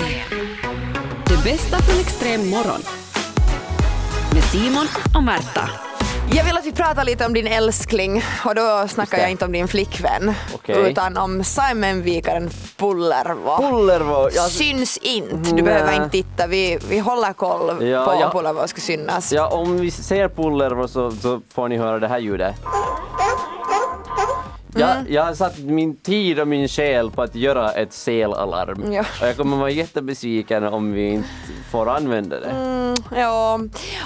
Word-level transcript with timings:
Extrem. 0.00 0.46
Det 1.26 1.44
bästa 1.50 1.78
från 1.82 2.00
extrem 2.00 2.50
morgon. 2.50 2.80
Med 4.34 4.42
Simon 4.44 4.86
och 5.16 5.22
Märta. 5.22 5.70
Jag 6.32 6.44
vill 6.44 6.56
att 6.56 6.66
vi 6.66 6.72
pratar 6.72 7.04
lite 7.04 7.26
om 7.26 7.32
din 7.32 7.46
älskling 7.46 8.22
och 8.44 8.54
då 8.54 8.88
snackar 8.88 9.18
jag 9.18 9.30
inte 9.30 9.44
om 9.44 9.52
din 9.52 9.68
flickvän 9.68 10.34
Okej. 10.54 10.90
utan 10.90 11.16
om 11.16 11.44
Simon-vikaren 11.44 12.50
Pullervo. 12.76 13.56
Pullervo, 13.70 14.28
jag, 14.34 14.50
Syns 14.50 14.96
inte, 14.96 15.50
du 15.56 15.62
behöver 15.62 15.92
inte 15.96 16.10
titta, 16.10 16.46
vi, 16.46 16.78
vi 16.88 16.98
håller 16.98 17.32
koll 17.32 17.86
Ja, 17.88 18.04
på 18.04 18.10
om 18.10 18.20
ja. 18.20 18.30
Pullervo 18.32 18.68
ska 18.68 18.80
synas. 18.80 19.32
ja, 19.32 19.48
om 19.48 19.76
vi 19.80 19.90
ser 19.90 20.28
Pullervo 20.28 20.88
så, 20.88 21.10
så 21.10 21.40
får 21.54 21.68
ni 21.68 21.76
höra 21.78 21.98
det 21.98 22.08
här 22.08 22.18
ljudet. 22.18 22.54
Jag, 24.78 24.90
Mm. 24.90 25.06
jag 25.12 25.22
har 25.22 25.34
satt 25.34 25.58
min 25.58 25.96
tid 25.96 26.40
och 26.40 26.48
min 26.48 26.68
själ 26.68 27.10
på 27.10 27.22
att 27.22 27.34
göra 27.34 27.72
ett 27.72 27.92
selalarm. 27.92 28.92
Ja. 28.92 29.04
Och 29.20 29.26
jag 29.28 29.36
kommer 29.36 29.56
vara 29.56 29.70
jättebesviken 29.70 30.64
om 30.64 30.92
vi 30.92 31.08
inte 31.08 31.28
får 31.70 31.88
använda 31.90 32.40
det. 32.40 32.46
Mm, 32.50 32.94
ja, 33.16 33.54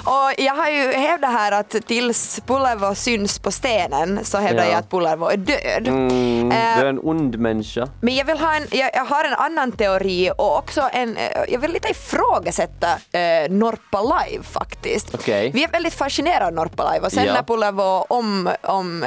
och 0.05 0.33
jag 0.45 0.55
har 0.55 0.69
ju 0.71 0.93
hävdat 0.93 1.31
här 1.33 1.53
att 1.53 1.71
tills 1.87 2.41
Pullervo 2.47 2.95
syns 2.95 3.39
på 3.39 3.51
stenen 3.51 4.21
så 4.25 4.39
hävdar 4.39 4.65
Ja. 4.65 4.71
jag 4.71 4.79
att 4.79 4.91
Pullervo 4.91 5.27
är 5.27 5.37
död. 5.37 5.89
Mm, 5.89 6.53
Eh, 6.53 6.79
du 6.79 6.85
är 6.85 6.87
en 6.87 6.99
ond 7.03 7.39
människa. 7.39 7.89
Men 8.01 8.15
jag, 8.15 8.25
vill 8.25 8.39
ha 8.39 8.55
en, 8.57 8.67
jag, 8.71 8.91
jag 8.95 9.05
har 9.05 9.25
en 9.25 9.35
annan 9.35 9.73
teori 9.73 10.31
och 10.39 10.59
också 10.59 10.89
en, 10.93 11.17
eh, 11.17 11.23
jag 11.49 11.59
vill 11.61 11.71
lite 11.73 11.89
ifrågasätta 11.89 12.89
eh, 13.13 13.51
Norpa 13.51 14.01
Live 14.03 14.43
faktiskt. 14.45 15.15
Okej. 15.15 15.51
Vi 15.55 15.65
är 15.65 15.69
väldigt 15.69 15.95
fascinerade 15.95 16.47
av 16.47 16.53
Norpa 16.53 16.93
Live 16.93 17.07
och 17.07 17.13
sen 17.13 17.25
Ja. 17.27 17.33
när 17.33 17.43
Pullervo, 17.43 18.05
om, 18.09 18.51
om 18.63 19.05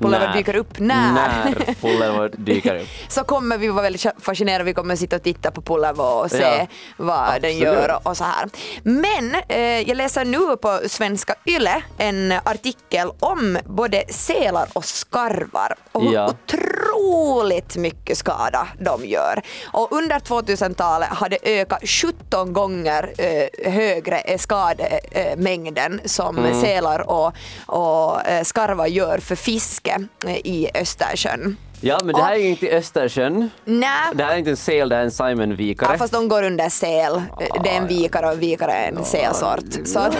Pullervo 0.00 0.08
När. 0.08 0.32
dyker 0.36 0.56
upp, 0.56 0.78
när, 0.86 1.12
När 1.12 1.74
Pullervo 1.80 2.28
dyker 2.28 2.76
upp. 2.76 2.88
så 3.08 3.24
kommer 3.24 3.58
vi 3.58 3.68
vara 3.68 3.82
väldigt 3.82 4.06
fascinerade, 4.20 4.64
vi 4.64 4.74
kommer 4.74 4.96
sitta 4.96 5.16
och 5.16 5.22
titta 5.22 5.50
på 5.50 5.62
Pullervo 5.62 6.02
och 6.02 6.30
se 6.30 6.38
Ja. 6.42 6.66
vad 6.96 7.26
den 7.26 7.34
Absolut. 7.34 7.62
gör 7.62 7.96
och, 7.96 8.06
och 8.10 8.16
så 8.16 8.24
här. 8.24 8.48
Men 8.82 9.34
eh, 9.48 9.58
jag 9.88 9.96
läser 9.96 10.24
nu 10.24 10.56
på 10.56 10.80
Svenska 10.88 11.34
Yle 11.46 11.82
en 11.98 12.32
artikel 12.44 13.08
om 13.20 13.58
både 13.64 14.04
sälar 14.08 14.68
och 14.72 14.84
skarvar 14.84 15.74
och 15.92 16.02
hur 16.02 16.12
Ja. 16.12 16.28
otroligt 16.28 17.76
mycket 17.76 18.18
skada 18.18 18.68
de 18.80 19.04
gör. 19.06 19.42
Och 19.64 19.92
under 19.92 20.18
2000-talet 20.18 21.08
har 21.08 21.28
det 21.28 21.38
ökat 21.42 21.88
17 21.88 22.52
gånger 22.52 23.12
eh, 23.18 23.72
högre 23.72 24.20
är 24.20 24.38
skademängden 24.38 26.00
som 26.04 26.38
Mm. 26.38 26.60
sälar 26.60 27.10
och, 27.10 27.32
och 27.66 28.26
eh, 28.26 28.42
skarvar 28.44 28.86
gör 28.86 29.18
för 29.18 29.34
fiske 29.36 30.06
eh, 30.26 30.36
i 30.36 30.68
Östersjön. 30.74 31.56
Ja, 31.84 31.98
men 32.04 32.14
det 32.14 32.22
här 32.22 32.32
är 32.32 32.36
ju 32.36 32.48
inte 32.48 32.66
Östersjön. 32.76 33.50
Nej, 33.64 33.90
Det 34.14 34.24
här 34.24 34.32
är 34.32 34.36
inte 34.36 34.50
en 34.50 34.56
säl, 34.56 34.88
det 34.88 34.94
här 34.94 35.00
är 35.02 35.04
en 35.04 35.10
Simon-vikare. 35.10 35.88
Ja, 35.92 35.98
fast 35.98 36.12
de 36.12 36.28
går 36.28 36.42
under 36.42 36.68
säl. 36.68 37.22
Det 37.64 37.70
är 37.70 37.76
en 37.76 37.86
vikare 37.86 38.26
och 38.26 38.32
en 38.32 38.38
vikare 38.38 38.72
är 38.72 38.88
en 38.88 39.04
sälsort. 39.04 39.64
Så 39.84 39.98
att, 39.98 40.16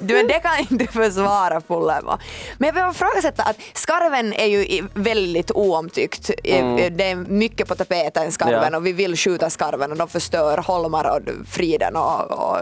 du, 0.00 0.22
det 0.22 0.40
kan 0.42 0.52
inte 0.70 0.86
försvara 0.92 1.60
Pullervo. 1.60 2.18
Men 2.58 2.66
jag 2.66 2.74
vill 2.74 2.90
ifrågasätta 2.96 3.42
att 3.42 3.56
skarven 3.74 4.32
är 4.32 4.46
ju 4.46 4.82
väldigt 4.94 5.50
oomtyckt. 5.50 6.30
Det 6.42 7.10
är 7.10 7.14
mycket 7.30 7.68
på 7.68 7.74
tapeten 7.74 8.32
skarven 8.32 8.54
Mm. 8.54 8.72
Ja. 8.72 8.76
och 8.78 8.86
vi 8.86 8.92
vill 8.92 9.16
skjuta 9.16 9.50
skarven 9.50 9.90
och 9.90 9.96
de 9.96 10.08
förstör 10.08 10.58
holmar 10.58 11.04
och 11.16 11.46
friden 11.48 11.96
och, 11.96 12.30
och 12.30 12.58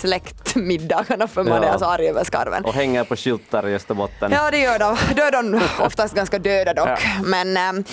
släktmiddagarna 0.00 1.28
för 1.28 1.44
man 1.44 1.62
Ja. 1.62 1.74
är 1.74 1.78
så 1.78 1.84
arg 1.84 2.08
över 2.08 2.24
skarven. 2.24 2.64
Och 2.64 2.74
hänger 2.74 3.04
på 3.04 3.16
skyltar 3.16 3.68
i 3.68 3.74
Österbotten. 3.74 4.32
Ja 4.32 4.50
det 4.50 4.58
gör 4.58 4.78
de. 4.78 4.96
Då 5.16 5.22
är 5.22 5.32
de 5.32 5.60
oftast 5.80 6.14
ganska 6.14 6.38
döda 6.38 6.74
dock. 6.74 6.88
Ja. 6.88 6.96
Men, 7.24 7.56
eh, 7.56 7.84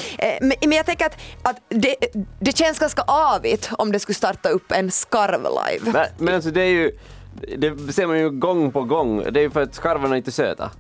men, 0.42 0.54
men 0.62 0.72
jag 0.72 0.86
tänker 0.86 1.06
att, 1.06 1.18
att 1.42 1.58
det, 1.70 1.96
det 2.40 2.58
känns 2.58 2.80
ganska 2.80 3.02
avigt 3.08 3.70
om 3.78 3.92
det 3.92 4.00
skulle 4.00 4.16
starta 4.16 4.50
upp 4.50 4.72
en 4.72 4.92
skarv 4.92 5.42
live. 5.42 5.92
Men, 5.92 6.06
men 6.26 6.36
alltså 6.36 6.52
det 6.52 6.62
är 6.62 6.70
ju, 6.70 6.92
det 7.58 7.94
ser 7.94 8.08
man 8.08 8.20
ju 8.20 8.30
gång 8.30 8.72
på 8.72 8.84
gång, 8.84 9.24
det 9.32 9.40
är 9.40 9.44
ju 9.44 9.50
för 9.50 9.62
att 9.62 9.76
skarvarna 9.76 10.16
är 10.16 10.18
inte 10.18 10.32
söta. 10.32 10.72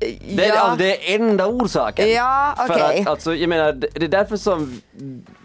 Det 0.00 0.44
är, 0.44 0.48
ja. 0.48 0.58
alltså, 0.58 0.78
det 0.78 1.14
är 1.14 1.20
enda 1.20 1.46
orsaken. 1.46 2.10
Ja, 2.10 2.54
För 2.56 2.74
okej. 2.74 3.00
att, 3.00 3.08
alltså, 3.08 3.34
jag 3.34 3.48
menar, 3.48 3.72
det 3.72 4.04
är 4.04 4.08
därför 4.08 4.36
som 4.36 4.80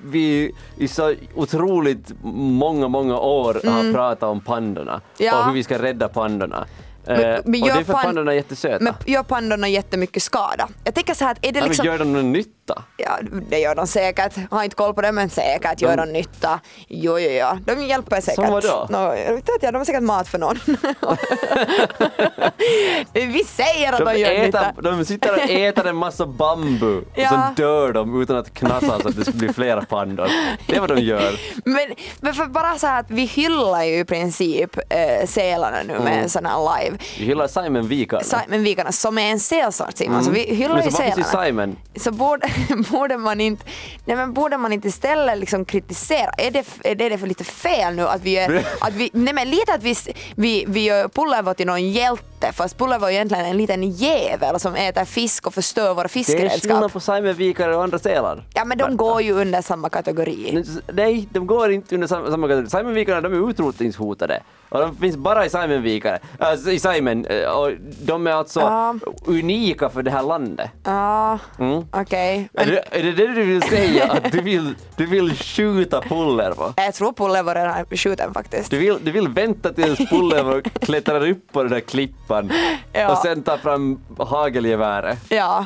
vi 0.06 0.52
i 0.78 0.88
så 0.88 1.14
otroligt 1.36 2.14
många, 2.34 2.88
många 2.88 3.20
år 3.20 3.54
har 3.54 3.94
pratat 3.94 4.24
om 4.24 4.42
pandorna 4.42 4.92
Mm. 4.92 5.02
Ja. 5.18 5.40
och 5.40 5.46
hur 5.46 5.54
vi 5.54 5.64
ska 5.64 5.82
rädda 5.82 6.08
pandorna. 6.08 6.66
Men- 7.06 7.20
Eh, 7.20 7.40
men 7.46 7.62
och 7.62 7.68
det 7.68 7.74
är 7.74 7.84
för 7.84 7.94
pan- 7.94 8.04
pandorna 8.04 8.32
är 8.32 8.36
jättesöta. 8.36 8.84
Men 8.84 8.94
gör 9.06 9.24
pandorna 9.24 9.68
jättemycket 9.68 10.24
skada? 10.24 10.68
Jag 10.84 10.94
tänker 10.96 11.14
så 11.14 11.26
här 11.26 11.32
att 11.32 11.46
är 11.46 11.52
det 11.52 11.60
Ja, 11.60 11.66
liksom... 11.66 11.86
gör 11.86 11.98
de 11.98 12.14
någon 12.14 12.32
nytta? 12.32 12.84
Ja, 12.98 13.20
det 13.50 13.60
gör 13.60 13.76
de 13.76 13.88
säkert. 13.88 14.34
Har 14.52 14.64
inte 14.64 14.76
koll 14.76 14.94
på 14.94 15.02
det 15.02 15.12
men 15.12 15.30
säkert 15.30 15.82
gör 15.82 15.98
de 15.98 16.10
nytta. 16.14 16.60
Jo, 16.88 17.20
jo, 17.20 17.30
jo. 17.32 17.48
De 17.76 17.84
hjälper 17.86 18.22
säkert. 18.22 18.50
vadå? 18.50 18.88
Nå, 18.90 18.98
jag 19.16 19.34
vet 19.34 19.50
inte, 19.50 19.72
de 19.72 19.82
är 19.82 19.86
säkert 19.86 20.04
mat 20.04 20.28
för 20.28 20.38
någon. 20.38 20.60
Vi 23.14 23.44
säger 23.44 23.94
att 23.94 24.00
de, 24.00 24.06
De, 24.14 24.20
gör 24.20 24.46
nytta. 24.46 24.70
äter, 24.70 24.82
de 24.82 25.06
sitter 25.06 25.34
och 25.34 25.50
äter 25.50 25.88
en 25.88 25.96
massa 25.96 26.26
bambu 26.26 26.98
och 26.98 27.04
Ja. 27.16 27.30
så 27.56 27.62
dör 27.62 27.94
de 27.94 28.22
utan 28.22 28.38
att 28.38 28.54
knasa 28.54 29.00
så 29.02 29.08
att 29.10 29.16
det 29.16 29.22
ska 29.26 29.32
bli 29.34 29.54
flera 29.54 29.82
pandor. 29.86 30.30
Det 30.68 30.76
är 30.76 30.80
vad 30.80 30.90
de 30.90 31.02
gör. 31.02 31.40
Men, 31.66 31.88
men 32.20 32.34
för 32.34 32.46
bara 32.46 32.78
så 32.78 32.88
här 32.88 33.00
att 33.00 33.12
vi 33.12 33.22
hyllar 33.26 33.84
ju 33.84 34.00
i 34.00 34.06
princip 34.06 34.78
äh, 34.90 35.26
sälarna 35.28 35.78
nu 35.88 36.00
med 36.00 36.24
en 36.24 36.30
sån 36.30 36.46
här 36.46 36.84
live. 36.84 36.93
Vi 37.20 37.26
hyllar 37.26 37.48
Simon 37.48 37.88
Vikarna. 37.88 38.24
Simon 38.24 38.64
Vikarna 38.64 38.92
som 38.92 39.18
är 39.18 39.32
en 39.32 39.40
sälsort 39.40 39.98
Simon, 39.98 40.24
så 40.24 40.32
vi 40.32 40.56
hyllar 40.56 40.76
Men 40.76 40.86
ju 40.86 40.92
så 40.92 40.98
varför 40.98 41.12
sälarna. 41.12 41.32
säger 41.32 41.52
Simon? 41.52 41.78
Så 41.96 42.12
borde, 42.12 42.50
borde 42.92 43.18
man 43.18 43.42
inte, 43.42 43.66
nej 44.06 44.16
men 44.16 44.34
borde 44.34 44.58
man 44.58 44.74
inte 44.74 44.88
istället 44.88 45.38
liksom 45.38 45.66
kritisera, 45.66 46.30
är 46.38 46.52
det, 46.52 46.66
är 46.84 46.96
det 46.96 47.18
för 47.18 47.28
lite 47.28 47.44
fel 47.44 47.96
nu 47.96 48.08
att 48.08 48.22
vi 48.22 48.30
gör, 48.30 48.64
att 48.82 48.94
vi, 48.94 49.10
nej 49.14 49.34
men 49.34 49.50
lite 49.50 49.74
att 49.74 49.84
vi, 49.84 49.96
vi, 50.36 50.66
vi 50.68 50.84
gör 50.84 51.08
Pullervo 51.08 51.54
till 51.54 51.68
någon 51.68 51.92
hjälte 51.92 52.24
fast 52.52 52.78
Pullervo 52.78 53.06
är 53.06 53.10
egentligen 53.12 53.46
en 53.46 53.58
liten 53.58 53.84
jävel 53.92 54.60
som 54.60 54.76
äter 54.76 55.06
fisk 55.06 55.48
och 55.48 55.54
förstör 55.54 55.94
våra 55.94 56.08
Det 56.08 56.46
är 56.46 56.60
skillnad 56.60 56.94
på 56.94 57.00
Simon 57.00 57.34
Vikare 57.34 57.76
och 57.76 57.84
andra 57.84 58.00
sälar. 58.00 58.44
Ja 58.54 58.66
men 58.66 58.78
de 58.78 58.98
går 58.98 59.22
ju 59.22 59.32
under 59.34 59.62
samma 59.62 59.90
kategori. 59.90 60.64
Nej, 60.94 61.28
de 61.32 61.48
går 61.48 61.72
inte 61.72 61.96
under 61.96 62.08
samma, 62.08 62.32
samma 62.32 62.48
kategori. 62.48 62.70
Simon 62.70 62.94
Vikarna 62.94 63.22
de 63.22 63.34
är 63.34 63.50
utrotningshotade. 63.50 64.40
Och 64.70 64.80
de 64.80 64.96
finns 64.98 65.18
bara 65.18 65.46
i 65.46 65.50
Simon 65.50 65.82
Vikare. 65.82 66.20
Alltså 66.40 66.72
i 66.72 66.80
Simon. 66.80 67.26
eh, 67.26 67.44
Och 67.50 67.72
de 68.02 68.28
är 68.28 68.32
alltså 68.32 68.60
Ja. 68.60 68.96
unika 69.26 69.90
för 69.90 70.04
det 70.04 70.12
här 70.12 70.24
landet. 70.24 70.70
Ja, 70.84 71.40
Mm. 71.60 71.86
okej. 71.92 72.50
Är 72.54 72.66
Men 72.66 72.68
det, 72.76 72.84
är 72.92 73.04
det 73.04 73.12
det 73.12 73.28
du 73.28 73.44
vill 73.44 73.62
säga? 73.62 74.12
Att 74.12 74.32
du 74.32 74.42
vill, 74.42 74.76
du 74.96 75.06
vill 75.06 75.34
skjuta 75.36 76.02
Pullervo? 76.02 76.74
jag 76.78 76.94
tror 76.94 77.14
Pullervo 77.14 77.50
redan 77.50 77.70
är 77.92 77.98
skjuten 77.98 78.34
faktiskt. 78.34 78.72
Du 78.72 78.78
vill, 78.78 78.98
du 79.02 79.12
vill 79.12 79.28
vänta 79.28 79.74
tills 79.74 80.10
Pullervo 80.10 80.62
klättrar 80.82 81.28
upp 81.30 81.52
på 81.52 81.64
den 81.64 81.72
där 81.72 81.80
klippan 81.80 82.33
Ja. 82.94 83.12
och 83.12 83.18
sen 83.18 83.44
ta 83.44 83.58
fram 83.58 84.00
hagelgeväret 84.20 85.20
Ja, 85.30 85.66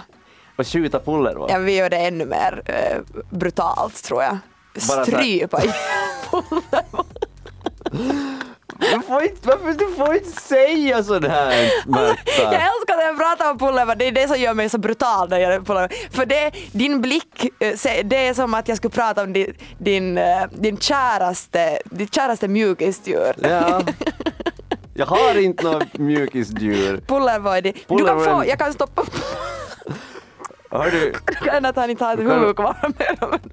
och 0.55 0.67
skjuta 0.67 0.99
Pullervo? 0.99 1.47
ja, 1.49 1.57
vi 1.57 1.75
gör 1.75 1.89
det 1.89 1.97
ännu 1.97 2.25
mer 2.25 2.61
eh, 2.65 2.97
brutalt 3.29 4.03
tror 4.03 4.23
jag. 4.23 4.37
Bara 4.89 5.05
Strypa 5.05 5.61
Du 8.79 9.01
får 9.07 9.23
inte, 9.23 9.47
varför, 9.47 9.73
du 9.73 9.95
får 9.95 10.15
inte 10.15 10.41
säga 10.41 11.03
sådär 11.03 11.51
Jag 11.85 11.91
Märta! 11.91 12.41
älskar 12.41 12.97
när 12.97 13.03
jag 13.05 13.17
pratar 13.17 13.51
om 13.51 13.57
Pullerva, 13.57 13.95
det 13.95 14.07
är 14.07 14.11
det 14.11 14.27
som 14.27 14.37
gör 14.39 14.53
mig 14.53 14.69
så 14.69 14.77
brutal 14.77 15.29
när 15.29 15.37
jag 15.39 15.51
gör. 15.53 15.89
För 16.15 16.25
det, 16.25 16.51
din 16.71 17.01
blick, 17.01 17.45
eh, 17.59 18.05
det 18.05 18.27
är 18.27 18.33
som 18.33 18.53
att 18.53 18.67
jag 18.67 18.77
skulle 18.77 18.91
prata 18.91 19.23
om 19.23 19.33
din, 19.33 19.53
din, 19.77 20.17
eh, 20.17 20.43
din 20.51 20.77
käraste, 20.77 21.79
ditt 21.85 22.15
käraste 22.15 22.47
mjukisdjur. 22.47 23.33
Ja. 23.41 23.81
Jag 24.97 25.05
har 25.05 25.35
inte 25.41 25.63
något 25.63 25.97
mjukisdjur. 25.97 27.01
Det. 27.61 27.73
Du 27.87 28.05
kan 28.05 28.19
är 28.19 28.25
få, 28.25 28.45
jag 28.47 28.59
kan 28.59 28.73
stoppa 28.73 29.03
Hör 30.71 30.91
du, 30.91 31.13
kan 31.45 31.65
att 31.65 31.75
han 31.75 31.89
inte 31.89 32.05
har 32.05 32.13
ett 32.13 32.19
huvud 32.19 32.55
kvar 32.55 32.75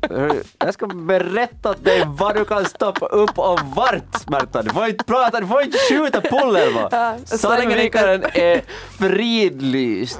du, 0.08 0.42
jag 0.58 0.74
ska 0.74 0.86
berätta 0.86 1.70
åt 1.70 1.84
dig 1.84 2.04
vad 2.06 2.34
du 2.36 2.44
kan 2.44 2.64
stoppa 2.64 3.06
upp 3.06 3.38
och 3.38 3.60
vart 3.60 4.28
Märta. 4.30 4.62
Du 4.62 4.70
får 4.70 4.86
inte 4.86 5.04
prata, 5.04 5.40
du 5.40 5.46
får 5.46 5.62
inte 5.62 5.78
skjuta 5.90 6.20
Pullervo. 6.20 6.88
Ja, 6.90 7.16
inte- 7.16 7.38
Simonvikaren 7.38 8.24
är 8.34 8.62
fridlyst. 8.98 10.18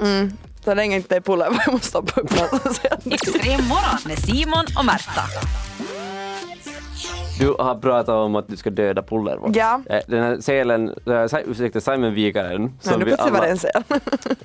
Så 0.64 0.74
länge 0.74 0.96
inte 0.96 1.08
det 1.08 1.16
är 1.16 1.20
Pullerva 1.20 1.56
jag 1.66 1.72
måste 1.72 1.88
stoppa 1.88 2.20
upp. 2.20 2.30
Extrem 3.12 3.68
morgon 3.68 3.98
med 4.06 4.18
Simon 4.18 4.64
och 4.78 4.84
Märta. 4.84 5.22
Du 7.40 7.54
har 7.58 7.74
pratat 7.74 8.08
om 8.14 8.36
att 8.36 8.48
du 8.48 8.56
ska 8.56 8.70
döda 8.70 9.02
Pullervo. 9.02 9.50
Ja. 9.54 9.80
Eh, 9.86 10.00
Den 10.06 10.22
här 10.22 10.40
selen, 10.40 10.94
si- 11.30 11.44
ursäkta, 11.50 11.80
Simonvikaren, 11.80 12.62
Men 12.62 12.72
som, 12.80 12.98
nu 12.98 13.04
vi 13.04 13.10
plötsligt 13.10 13.34
var 13.34 13.40
det 13.40 13.46
alla, 13.46 13.50
en 13.50 13.58
säl. 13.58 13.82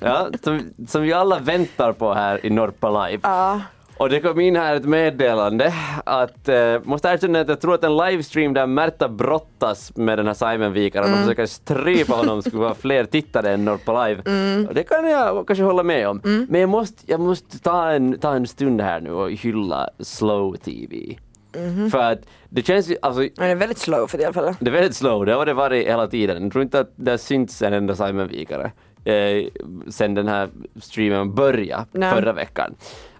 ja, 0.00 0.28
som, 0.44 0.60
som 0.88 1.02
vi 1.02 1.12
alla 1.12 1.38
väntar 1.38 1.92
på 1.92 2.14
här 2.14 2.46
i 2.46 2.50
Norpa 2.50 3.06
Live. 3.06 3.20
Ja. 3.22 3.60
Och 3.96 4.08
det 4.08 4.20
kom 4.20 4.40
in 4.40 4.56
här 4.56 4.76
ett 4.76 4.84
meddelande 4.84 5.74
att, 6.04 6.48
eh, 6.48 6.76
måste 6.84 7.08
erkänna 7.08 7.40
att 7.40 7.48
jag 7.48 7.60
tror 7.60 7.74
att 7.74 7.84
en 7.84 7.96
livestream 7.96 8.54
där 8.54 8.66
Märta 8.66 9.08
brottas 9.08 9.96
med 9.96 10.18
den 10.18 10.26
här 10.26 10.34
Simon-vikaren 10.34 11.04
Mm. 11.06 11.18
och 11.18 11.24
försöker 11.24 11.46
strypa 11.46 12.14
honom 12.14 12.42
skulle 12.42 12.62
vara 12.62 12.74
fler 12.74 13.04
tittare 13.04 13.50
än 13.52 13.64
Norpa 13.64 14.06
Live. 14.06 14.22
Mm. 14.26 14.66
Och 14.68 14.74
det 14.74 14.82
kan 14.82 15.10
jag 15.10 15.46
kanske 15.46 15.62
hålla 15.64 15.82
med 15.82 16.08
om. 16.08 16.20
Men 16.48 16.60
jag 16.60 16.70
måste, 16.70 17.02
jag 17.06 17.20
måste 17.20 17.58
ta, 17.58 17.90
en, 17.90 18.18
ta 18.18 18.34
en 18.34 18.46
stund 18.46 18.80
här 18.80 19.00
nu 19.00 19.12
och 19.12 19.30
hylla 19.30 19.88
Slow 19.98 20.56
TV. 20.56 21.16
Mhm. 21.56 21.90
För 21.90 22.12
att 22.12 22.18
det 22.48 22.66
känns 22.66 22.88
ju, 22.90 22.96
alltså 23.02 23.20
Men 23.20 23.30
det 23.36 23.44
är 23.44 23.54
väldigt 23.54 23.78
slow 23.78 24.06
för 24.06 24.18
tillfället. 24.18 24.56
det 24.60 24.70
är 24.70 24.72
väldigt 24.72 24.96
slow, 24.96 25.26
det 25.26 25.32
har 25.34 25.46
det 25.46 25.54
varit 25.54 25.86
hela 25.86 26.06
tiden. 26.06 26.42
Jag 26.42 26.52
tror 26.52 26.62
inte 26.62 26.80
att 26.80 26.92
det 26.96 27.10
har 27.10 27.18
synts 27.18 27.62
en 27.62 27.72
enda 27.72 27.94
Simon-vikare 27.96 28.72
eh, 29.04 29.46
sen 29.88 30.14
den 30.14 30.28
här 30.28 30.48
streamen 30.80 31.34
började 31.34 31.86
Nej. 31.92 32.14
förra 32.14 32.32
veckan. 32.32 32.74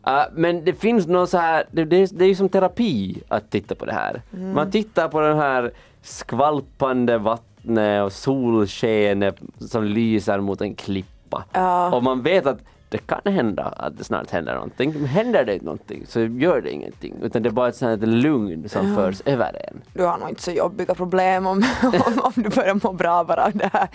Uh, 0.06 0.22
men 0.32 0.64
det 0.64 0.72
finns 0.72 1.06
något 1.06 1.30
så 1.30 1.38
här, 1.38 1.64
det, 1.70 1.84
det, 1.84 2.18
det 2.18 2.24
är 2.24 2.28
ju 2.28 2.34
som 2.34 2.48
terapi 2.48 3.22
att 3.28 3.50
titta 3.50 3.74
på 3.74 3.84
det 3.84 3.92
här. 3.92 4.22
Mm. 4.32 4.54
Man 4.54 4.70
tittar 4.70 5.08
på 5.08 5.20
den 5.20 5.38
här 5.38 5.72
skvalpande 6.02 7.18
vattnet 7.18 8.04
och 8.04 8.12
solskenet 8.12 9.36
som 9.58 9.84
lyser 9.84 10.40
mot 10.40 10.60
en 10.60 10.74
klippa. 10.74 11.44
Ja. 11.52 11.96
Och 11.96 12.02
man 12.02 12.22
vet 12.22 12.46
att 12.46 12.58
det 12.90 12.98
kan 12.98 13.32
hända 13.32 13.62
att 13.62 13.98
det 13.98 14.04
snart 14.04 14.30
händer 14.30 14.54
någonting. 14.54 14.92
Men 14.92 15.04
händer 15.04 15.44
det 15.44 15.62
någonting 15.62 16.06
så 16.08 16.20
gör 16.20 16.60
det 16.60 16.70
ingenting. 16.70 17.14
Utan 17.22 17.42
det 17.42 17.48
är 17.48 17.50
bara 17.50 17.68
ett 17.68 17.76
sånt 17.76 18.02
lugn 18.02 18.68
som 18.68 18.96
förs 18.96 19.22
över 19.24 19.68
en. 19.68 19.82
Du 19.92 20.04
har 20.04 20.18
nog 20.18 20.28
inte 20.28 20.42
så 20.42 20.50
jobbiga 20.50 20.94
problem 20.94 21.46
om, 21.46 21.64
om, 21.82 22.20
om 22.22 22.32
du 22.34 22.48
börjar 22.48 22.80
må 22.82 22.92
bra 22.92 23.24
bara 23.24 23.44
av 23.44 23.52
det 23.54 23.70
här. 23.72 23.88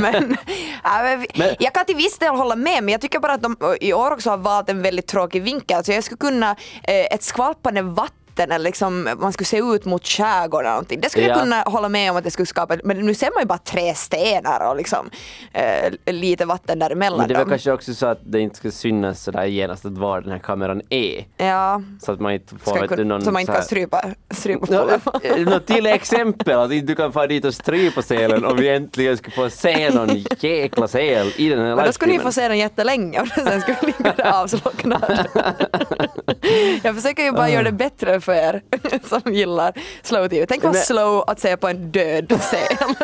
Men, 0.00 0.36
ja, 0.84 1.02
men, 1.34 1.48
jag 1.58 1.72
kan 1.72 1.84
till 1.84 1.96
viss 1.96 2.18
del 2.18 2.34
hålla 2.34 2.56
med 2.56 2.84
men 2.84 2.88
jag 2.88 3.00
tycker 3.00 3.20
bara 3.20 3.32
att 3.32 3.42
de 3.42 3.56
i 3.80 3.92
år 3.92 4.10
också 4.10 4.30
har 4.30 4.36
valt 4.36 4.70
en 4.70 4.82
väldigt 4.82 5.06
tråkig 5.06 5.42
vinkel. 5.42 5.84
Så 5.84 5.92
jag 5.92 6.04
skulle 6.04 6.18
kunna, 6.18 6.50
eh, 6.82 7.14
ett 7.14 7.22
skvalpande 7.22 7.82
vatten 7.82 8.21
eller 8.40 8.58
liksom 8.58 9.08
man 9.18 9.32
skulle 9.32 9.46
se 9.46 9.58
ut 9.58 9.84
mot 9.84 10.06
skärgården 10.06 10.66
eller 10.66 10.70
någonting. 10.74 11.00
Det 11.00 11.10
skulle 11.10 11.26
Ja. 11.26 11.32
jag 11.32 11.40
kunna 11.42 11.62
hålla 11.62 11.88
med 11.88 12.10
om 12.10 12.16
att 12.16 12.24
det 12.24 12.30
skulle 12.30 12.46
skapa, 12.46 12.76
men 12.84 12.96
nu 13.06 13.14
ser 13.14 13.30
man 13.34 13.42
ju 13.42 13.46
bara 13.46 13.58
tre 13.58 13.94
stenar 13.94 14.70
och 14.70 14.76
liksom 14.76 15.10
eh, 15.52 16.12
lite 16.12 16.44
vatten 16.44 16.78
däremellan 16.78 17.18
Men 17.18 17.28
det 17.28 17.34
väl 17.34 17.40
dem. 17.42 17.50
kanske 17.50 17.72
också 17.72 17.94
så 17.94 18.06
att 18.06 18.18
det 18.24 18.40
inte 18.40 18.56
ska 18.56 18.70
synas 18.70 19.22
sådär 19.22 19.44
genast 19.44 19.84
att 19.84 19.98
var 19.98 20.20
den 20.20 20.30
här 20.32 20.38
kameran 20.38 20.82
är. 20.90 21.24
Ja, 21.36 21.82
Så 22.02 22.12
att 22.12 22.20
man 22.20 22.32
inte 22.32 22.54
får 22.58 22.72
vet 22.74 22.82
du, 22.82 22.88
kunna, 22.88 23.04
någon 23.14 23.22
så 23.22 23.30
man 23.30 23.40
inte 23.40 23.52
kan 23.52 23.62
strypa, 23.62 24.04
strypa 24.30 24.66
på. 24.66 24.72
Nå- 24.72 25.50
Något 25.50 25.66
till 25.66 25.86
exempel 25.86 26.58
att 26.58 26.72
inte 26.72 26.86
du 26.86 26.94
kan 26.94 27.12
få 27.12 27.26
dit 27.26 27.44
och 27.44 27.54
strypa 27.54 28.02
selen 28.02 28.44
och 28.44 28.60
vi 28.60 28.68
äntligen 28.68 29.16
ska 29.16 29.30
få 29.30 29.50
se 29.50 29.90
någon 29.90 30.24
jäkla 30.40 30.88
sel 30.88 31.32
i 31.36 31.48
den 31.48 31.58
här 31.58 31.76
Men 31.76 31.84
då 31.86 31.92
skulle 31.92 32.12
ni 32.12 32.18
få 32.18 32.32
se 32.32 32.48
den 32.48 32.58
jättelänge 32.58 33.20
och 33.20 33.28
sen 33.28 33.60
skulle 33.60 33.76
ligga 33.82 34.12
där 34.16 34.42
avslocknad. 34.42 35.28
Jag 36.82 36.94
försöker 36.94 37.22
ju 37.22 37.32
bara 37.32 37.50
göra 37.50 37.62
det 37.62 37.72
bättre 37.72 38.20
för 38.22 38.32
er 38.32 38.62
som 39.08 39.32
gillar 39.34 39.72
slow-tv. 40.02 40.46
Tänk 40.46 40.62
vad 40.62 40.72
Men- 40.72 40.82
slow 40.82 41.24
att 41.26 41.40
se 41.40 41.56
på 41.56 41.68
en 41.68 41.90
död 41.90 42.40
säl. 42.40 42.76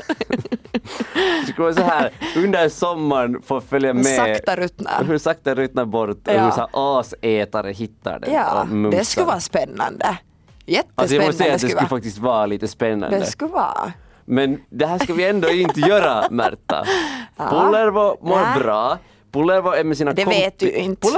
Det 1.46 1.52
skulle 1.52 1.64
vara 1.64 1.74
så 1.74 1.82
här 1.82 2.10
under 2.36 2.68
sommaren 2.68 3.42
få 3.42 3.60
följa 3.60 3.94
med 3.94 4.06
Sakta 4.06 4.56
ruttna. 4.56 4.90
hur 5.06 5.18
sakta 5.18 5.54
ruttnar 5.54 5.84
bort 5.84 6.10
och 6.28 6.34
Ja. 6.34 6.44
hur 6.44 6.50
så 6.50 6.60
här 6.60 6.68
asätare 6.72 7.72
hittar 7.72 8.18
den 8.20 8.32
Ja, 8.34 8.60
och 8.84 8.90
det 8.90 9.04
skulle 9.04 9.26
vara 9.26 9.40
spännande. 9.40 10.04
Alltså 10.06 10.18
jag 10.64 10.76
Jättespännande 10.76 11.26
måste 11.26 11.42
säga 11.42 11.54
att 11.54 11.60
det 11.60 11.66
skulle 11.68 11.74
vara. 11.80 11.88
faktiskt 11.88 12.18
vara 12.18 12.46
lite 12.46 12.68
spännande. 12.68 13.18
Det 13.18 13.26
skulle 13.26 13.52
vara. 13.52 13.92
Men 14.24 14.60
det 14.70 14.86
här 14.86 14.98
ska 14.98 15.14
vi 15.14 15.24
ändå 15.28 15.48
inte 15.50 15.80
göra 15.80 16.24
Märta. 16.30 16.84
Pullervo 17.36 18.16
mår 18.20 18.58
bra. 18.58 18.98
Pullervo 19.32 19.70
är 19.70 19.84
med 19.84 19.96
sina 19.96 20.12
Det 20.12 20.24
vet 20.24 20.58
du 20.58 20.70
inte. 20.70 21.06
T- 21.08 21.12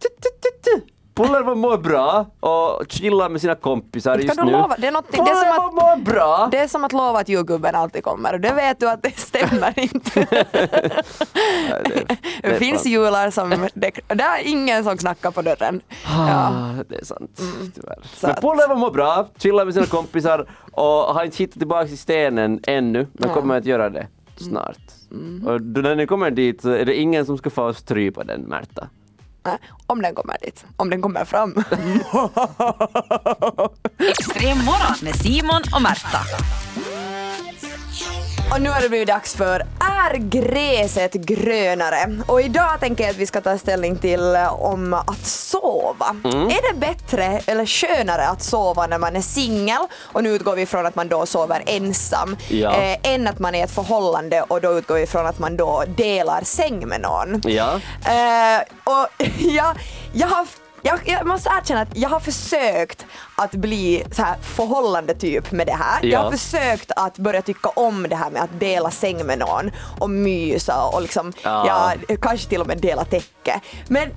t- 0.00 0.48
t- 0.62 0.80
Pullervo 1.16 1.54
mår 1.54 1.78
bra 1.78 2.26
och 2.40 2.84
chillar 2.88 3.28
med 3.28 3.40
sina 3.40 3.54
kompisar 3.54 4.18
just 4.18 4.36
nu. 4.44 4.50
lova? 4.52 4.76
Det 4.78 4.86
är 4.86 4.92
någonting- 4.92 5.24
det 5.24 5.30
är 5.30 5.54
som 5.56 5.66
att- 5.66 5.74
mår 5.74 6.04
bra! 6.04 6.48
Det 6.52 6.58
är 6.58 6.68
som 6.68 6.84
att 6.84 6.92
lova 6.92 7.18
att 7.20 7.28
julgubben 7.28 7.74
alltid 7.74 8.04
kommer 8.04 8.32
och 8.34 8.40
det 8.40 8.52
vet 8.52 8.80
du 8.80 8.90
att 8.90 9.02
det 9.02 9.18
stämmer 9.18 9.78
inte. 9.80 10.26
Ja, 11.70 11.76
det, 11.84 12.16
Det 12.42 12.54
finns 12.58 12.78
sant. 12.82 12.86
jular 12.92 13.30
som, 13.30 13.50
det, 13.74 13.90
det 14.06 14.22
är 14.22 14.46
ingen 14.48 14.84
som 14.84 14.96
knackar 14.96 15.30
på 15.30 15.42
dörren. 15.42 15.80
Ja. 16.04 16.48
Ah, 16.52 16.72
det 16.88 16.94
är 17.00 17.04
sant, 17.04 17.40
tyvärr. 17.74 17.98
Så 18.14 18.26
Men 18.26 18.36
Pullervo 18.36 18.74
mår 18.74 18.90
bra, 18.90 19.28
chillar 19.38 19.64
med 19.64 19.74
sina 19.74 19.86
kompisar 19.86 20.46
och 20.72 20.84
har 21.14 21.24
inte 21.24 21.36
hittat 21.36 21.58
tillbaka 21.58 21.86
till 21.86 21.98
stenen 21.98 22.60
ännu, 22.66 23.06
men 23.12 23.30
kommer 23.30 23.56
att 23.58 23.64
göra 23.64 23.90
det 23.90 24.06
snart. 24.36 24.78
Mm. 25.10 25.46
Och 25.46 25.60
när 25.62 25.94
ni 25.96 26.06
kommer 26.06 26.30
dit 26.30 26.62
så 26.62 26.70
är 26.70 26.84
det 26.84 26.94
ingen 26.94 27.26
som 27.26 27.38
ska 27.38 27.50
få 27.50 27.74
strypa 27.74 28.24
den 28.24 28.40
Märta. 28.40 28.88
Nej, 29.46 29.58
Om 29.86 30.02
den 30.02 30.14
kommer 30.14 30.36
dit, 30.40 30.64
om 30.76 30.90
den 30.90 31.02
kommer 31.02 31.24
fram. 31.24 31.50
Extrem 33.98 34.58
morgon 34.64 34.96
med 35.02 35.16
Simon 35.16 35.62
och 35.74 35.82
Märta. 35.82 36.20
Och 38.50 38.62
nu 38.62 38.70
har 38.70 38.80
det 38.80 38.88
blivit 38.88 39.08
dags 39.08 39.34
för 39.34 39.60
Är 39.80 40.16
gräset 40.18 41.12
grönare? 41.12 42.18
Och 42.26 42.40
idag 42.42 42.80
tänker 42.80 43.04
jag 43.04 43.10
att 43.10 43.16
vi 43.16 43.26
ska 43.26 43.40
ta 43.40 43.58
ställning 43.58 43.96
till 43.96 44.34
eh, 44.34 44.62
om 44.62 44.94
att 44.94 45.26
sova. 45.26 46.16
Mm. 46.24 46.46
Är 46.46 46.72
det 46.74 46.78
bättre 46.80 47.40
eller 47.46 47.66
skönare 47.66 48.26
att 48.26 48.42
sova 48.42 48.86
när 48.86 48.98
man 48.98 49.16
är 49.16 49.20
singel 49.20 49.78
och 49.96 50.22
nu 50.22 50.30
utgår 50.30 50.56
vi 50.56 50.62
ifrån 50.62 50.86
att 50.86 50.94
man 50.94 51.08
då 51.08 51.26
sover 51.26 51.62
ensam 51.66 52.36
Ja. 52.48 52.76
eh, 52.76 52.98
än 53.02 53.26
att 53.26 53.38
man 53.38 53.54
är 53.54 53.58
i 53.58 53.62
ett 53.62 53.70
förhållande 53.74 54.42
och 54.42 54.60
då 54.60 54.78
utgår 54.78 54.94
vi 54.94 55.02
ifrån 55.02 55.26
att 55.26 55.38
man 55.38 55.56
då 55.56 55.84
delar 55.96 56.40
säng 56.44 56.88
med 56.88 57.00
någon. 57.00 57.42
Ja. 57.44 57.72
Eh, 58.04 58.62
och 58.84 59.08
jag, 59.38 59.76
jag 60.12 60.28
har 60.28 60.46
jag, 60.86 61.00
jag 61.04 61.26
måste 61.26 61.50
erkänna 61.60 61.80
att 61.80 61.96
jag 61.96 62.08
har 62.08 62.20
försökt 62.20 63.06
att 63.36 63.52
bli 63.52 64.04
så 64.12 64.22
här 64.22 64.36
förhållande 64.42 65.14
typ 65.14 65.50
med 65.52 65.66
det 65.66 65.72
här. 65.72 65.98
Jag 66.02 66.10
Ja. 66.12 66.20
har 66.22 66.30
försökt 66.30 66.90
att 66.96 67.18
börja 67.18 67.42
tycka 67.42 67.68
om 67.68 68.06
det 68.10 68.16
här 68.16 68.30
med 68.30 68.42
att 68.42 68.60
dela 68.60 68.90
säng 68.90 69.26
med 69.26 69.38
någon 69.38 69.70
och 70.00 70.10
mysa 70.10 70.84
och 70.84 71.02
liksom, 71.02 71.32
Ja. 71.42 71.94
ja, 72.08 72.16
kanske 72.22 72.48
till 72.48 72.60
och 72.60 72.66
med 72.66 72.78
dela 72.78 73.04
täcke. 73.04 73.60
Men 73.88 74.08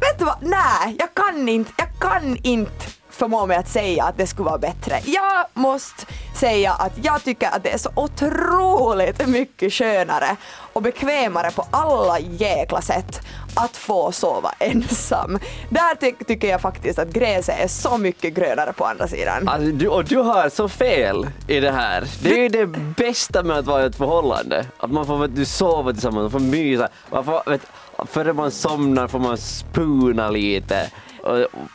vet 0.00 0.18
du 0.18 0.24
vad, 0.24 0.38
nej, 0.42 0.96
jag 0.98 1.14
kan 1.14 1.48
inte, 1.48 1.72
jag 1.76 1.88
kan 2.10 2.36
inte 2.42 2.72
förmå 3.14 3.46
mig 3.46 3.56
att 3.56 3.68
säga 3.68 4.04
att 4.04 4.16
det 4.18 4.26
skulle 4.26 4.48
vara 4.48 4.58
bättre. 4.58 5.00
Jag 5.04 5.44
måste 5.54 6.06
säga 6.40 6.72
att 6.72 6.92
jag 7.02 7.24
tycker 7.24 7.48
att 7.48 7.62
det 7.62 7.70
är 7.70 7.78
så 7.78 7.90
otroligt 7.94 9.26
mycket 9.28 9.72
skönare 9.72 10.36
och 10.72 10.82
bekvämare 10.82 11.50
på 11.50 11.66
alla 11.70 12.18
jäkla 12.20 12.80
sätt 12.80 13.20
att 13.56 13.76
få 13.76 14.12
sova 14.12 14.52
ensam. 14.58 15.38
Där 15.70 15.94
ty- 15.94 16.24
tycker 16.26 16.48
jag 16.48 16.60
faktiskt 16.60 16.98
att 16.98 17.08
gräset 17.08 17.60
är 17.60 17.68
så 17.68 17.98
mycket 17.98 18.34
grönare 18.34 18.72
på 18.72 18.84
andra 18.84 19.08
sidan. 19.08 19.48
Alltså, 19.48 19.70
du, 19.70 19.88
och 19.88 20.04
du 20.04 20.16
har 20.16 20.48
så 20.48 20.68
fel 20.68 21.26
i 21.48 21.60
det 21.60 21.70
här. 21.72 22.04
Det 22.22 22.32
är 22.32 22.38
ju 22.42 22.48
det 22.48 22.66
bästa 22.96 23.42
med 23.42 23.58
att 23.58 23.66
vara 23.66 23.82
i 23.82 23.86
ett 23.86 23.96
förhållande. 23.96 24.66
Att 24.78 24.90
man 24.90 25.06
får 25.06 25.18
vet, 25.18 25.36
du 25.36 25.44
sova 25.44 25.92
tillsammans, 25.92 26.32
man 26.32 26.40
får 26.40 26.48
mysa. 26.48 26.88
Man 27.10 27.24
får, 27.24 27.42
vet, 27.50 27.60
före 28.06 28.32
man 28.32 28.50
somnar 28.50 29.08
får 29.08 29.18
man 29.18 29.38
spuna 29.38 30.30
lite. 30.30 30.90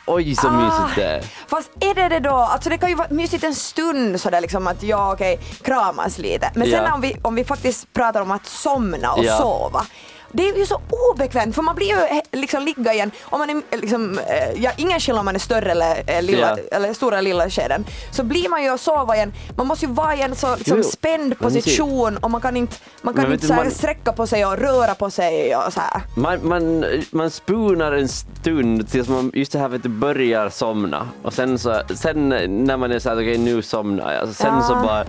Oj 0.06 0.34
så 0.36 0.50
mysigt 0.50 0.94
det 0.96 1.04
är. 1.04 1.20
Fast 1.48 1.70
är 1.80 1.94
det 1.94 2.08
det 2.08 2.18
då, 2.20 2.34
alltså 2.34 2.70
det 2.70 2.78
kan 2.78 2.88
ju 2.88 2.94
vara 2.94 3.08
mysigt 3.10 3.44
en 3.44 3.54
stund 3.54 4.20
sådär 4.20 4.40
liksom 4.40 4.66
att 4.66 4.82
ja 4.82 5.12
okej, 5.12 5.38
kramas 5.62 6.18
lite. 6.18 6.50
Men 6.54 6.70
sen 6.70 6.84
Ja. 6.84 6.94
om, 6.94 7.00
vi, 7.00 7.16
om 7.22 7.34
vi 7.34 7.44
faktiskt 7.44 7.92
pratar 7.92 8.20
om 8.22 8.30
att 8.30 8.46
somna 8.46 9.12
och 9.12 9.24
Ja. 9.24 9.38
sova. 9.38 9.86
Det 10.32 10.48
är 10.48 10.56
ju 10.58 10.66
så 10.66 10.80
obekvämt 11.12 11.54
för 11.54 11.62
man 11.62 11.74
blir 11.74 11.86
ju 11.86 11.94
eh, 11.96 12.40
liksom 12.40 12.62
ligga 12.64 12.92
igen, 12.94 13.10
om 13.22 13.38
man 13.38 13.50
är 13.50 13.54
eh, 13.70 13.80
liksom, 13.80 14.18
eh, 14.18 14.62
ja 14.62 14.70
ingen 14.76 15.00
skillnad 15.00 15.18
om 15.20 15.24
man 15.24 15.34
är 15.34 15.38
större 15.38 15.70
eller, 15.70 16.22
lilla, 16.22 16.58
Ja. 16.70 16.76
eller 16.76 16.92
stora 16.94 17.18
eller 17.18 17.30
lilla 17.30 17.50
skeden, 17.50 17.84
så 18.10 18.22
blir 18.24 18.48
man 18.48 18.62
ju 18.62 18.68
att 18.68 18.80
sova 18.80 19.16
igen, 19.16 19.32
man 19.56 19.66
måste 19.66 19.86
ju 19.86 19.92
vara 19.92 20.16
i 20.16 20.22
en 20.22 20.34
så 20.36 20.56
liksom, 20.56 20.76
Jo, 20.76 20.82
spänd 20.82 21.38
position 21.38 22.16
och 22.16 22.30
man 22.30 22.40
kan 22.40 22.56
inte, 22.56 22.76
man 23.02 23.14
kan 23.14 23.22
Men 23.24 23.32
inte 23.32 23.46
du, 23.46 23.54
man- 23.54 23.70
sträcka 23.70 24.12
på 24.12 24.26
sig 24.26 24.46
och 24.46 24.58
röra 24.58 24.94
på 24.94 25.10
sig 25.10 25.56
och 25.56 25.72
så 25.72 25.80
här. 25.80 26.00
Man, 26.16 26.48
man, 26.48 26.84
man 27.10 27.30
spunar 27.30 27.92
en 27.92 28.08
stund 28.08 28.88
tills 28.90 29.08
man 29.08 29.30
just 29.34 29.52
det 29.52 29.58
här 29.58 29.68
vet 29.68 29.82
du, 29.82 29.88
börjar 29.88 30.48
somna 30.50 31.08
och 31.22 31.32
sen, 31.32 31.58
så, 31.58 31.80
sen 31.96 32.28
när 32.64 32.76
man 32.76 32.92
är 32.92 32.98
såhär 32.98 33.16
okej 33.16 33.38
nu 33.38 33.62
somnar 33.62 34.12
jag, 34.12 34.28
sen 34.28 34.54
Ja. 34.54 34.62
så 34.62 34.74
bara 34.74 35.04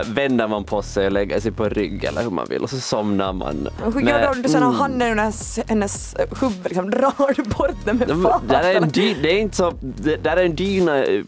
uh, 0.00 0.06
vänder 0.14 0.48
man 0.48 0.64
på 0.64 0.82
sig 0.82 1.06
och 1.06 1.12
lägger 1.12 1.40
sig 1.40 1.52
på 1.52 1.68
rygg 1.68 2.04
eller 2.04 2.22
hur 2.22 2.30
man 2.30 2.46
vill 2.50 2.62
och 2.62 2.70
så 2.70 2.80
somnar 2.80 3.32
man. 3.32 3.68
Hur 3.94 4.00
gör 4.00 4.34
du 4.34 4.48
sen 4.48 4.61
har 4.62 4.68
Mm. 4.68 4.80
handen 4.80 5.08
under 5.10 5.22
hennes, 5.22 5.58
hennes 5.68 6.14
eh, 6.14 6.26
huvud, 6.40 6.64
liksom, 6.64 6.90
drar 6.90 7.48
bort 7.58 7.76
den 7.84 7.96
med 7.96 8.08
De- 8.08 8.22
fart? 8.22 8.42
Där 8.48 8.60
är 8.62 8.70
en 8.70 8.76
eller? 8.76 8.86
dy, 8.86 9.14
det 9.22 9.28
är 9.32 9.38
inte 9.38 9.56
så, 9.56 9.70
där 10.22 10.36
är 10.36 10.44
en 10.44 10.54
dyna, 10.56 11.04
eh, 11.04 11.22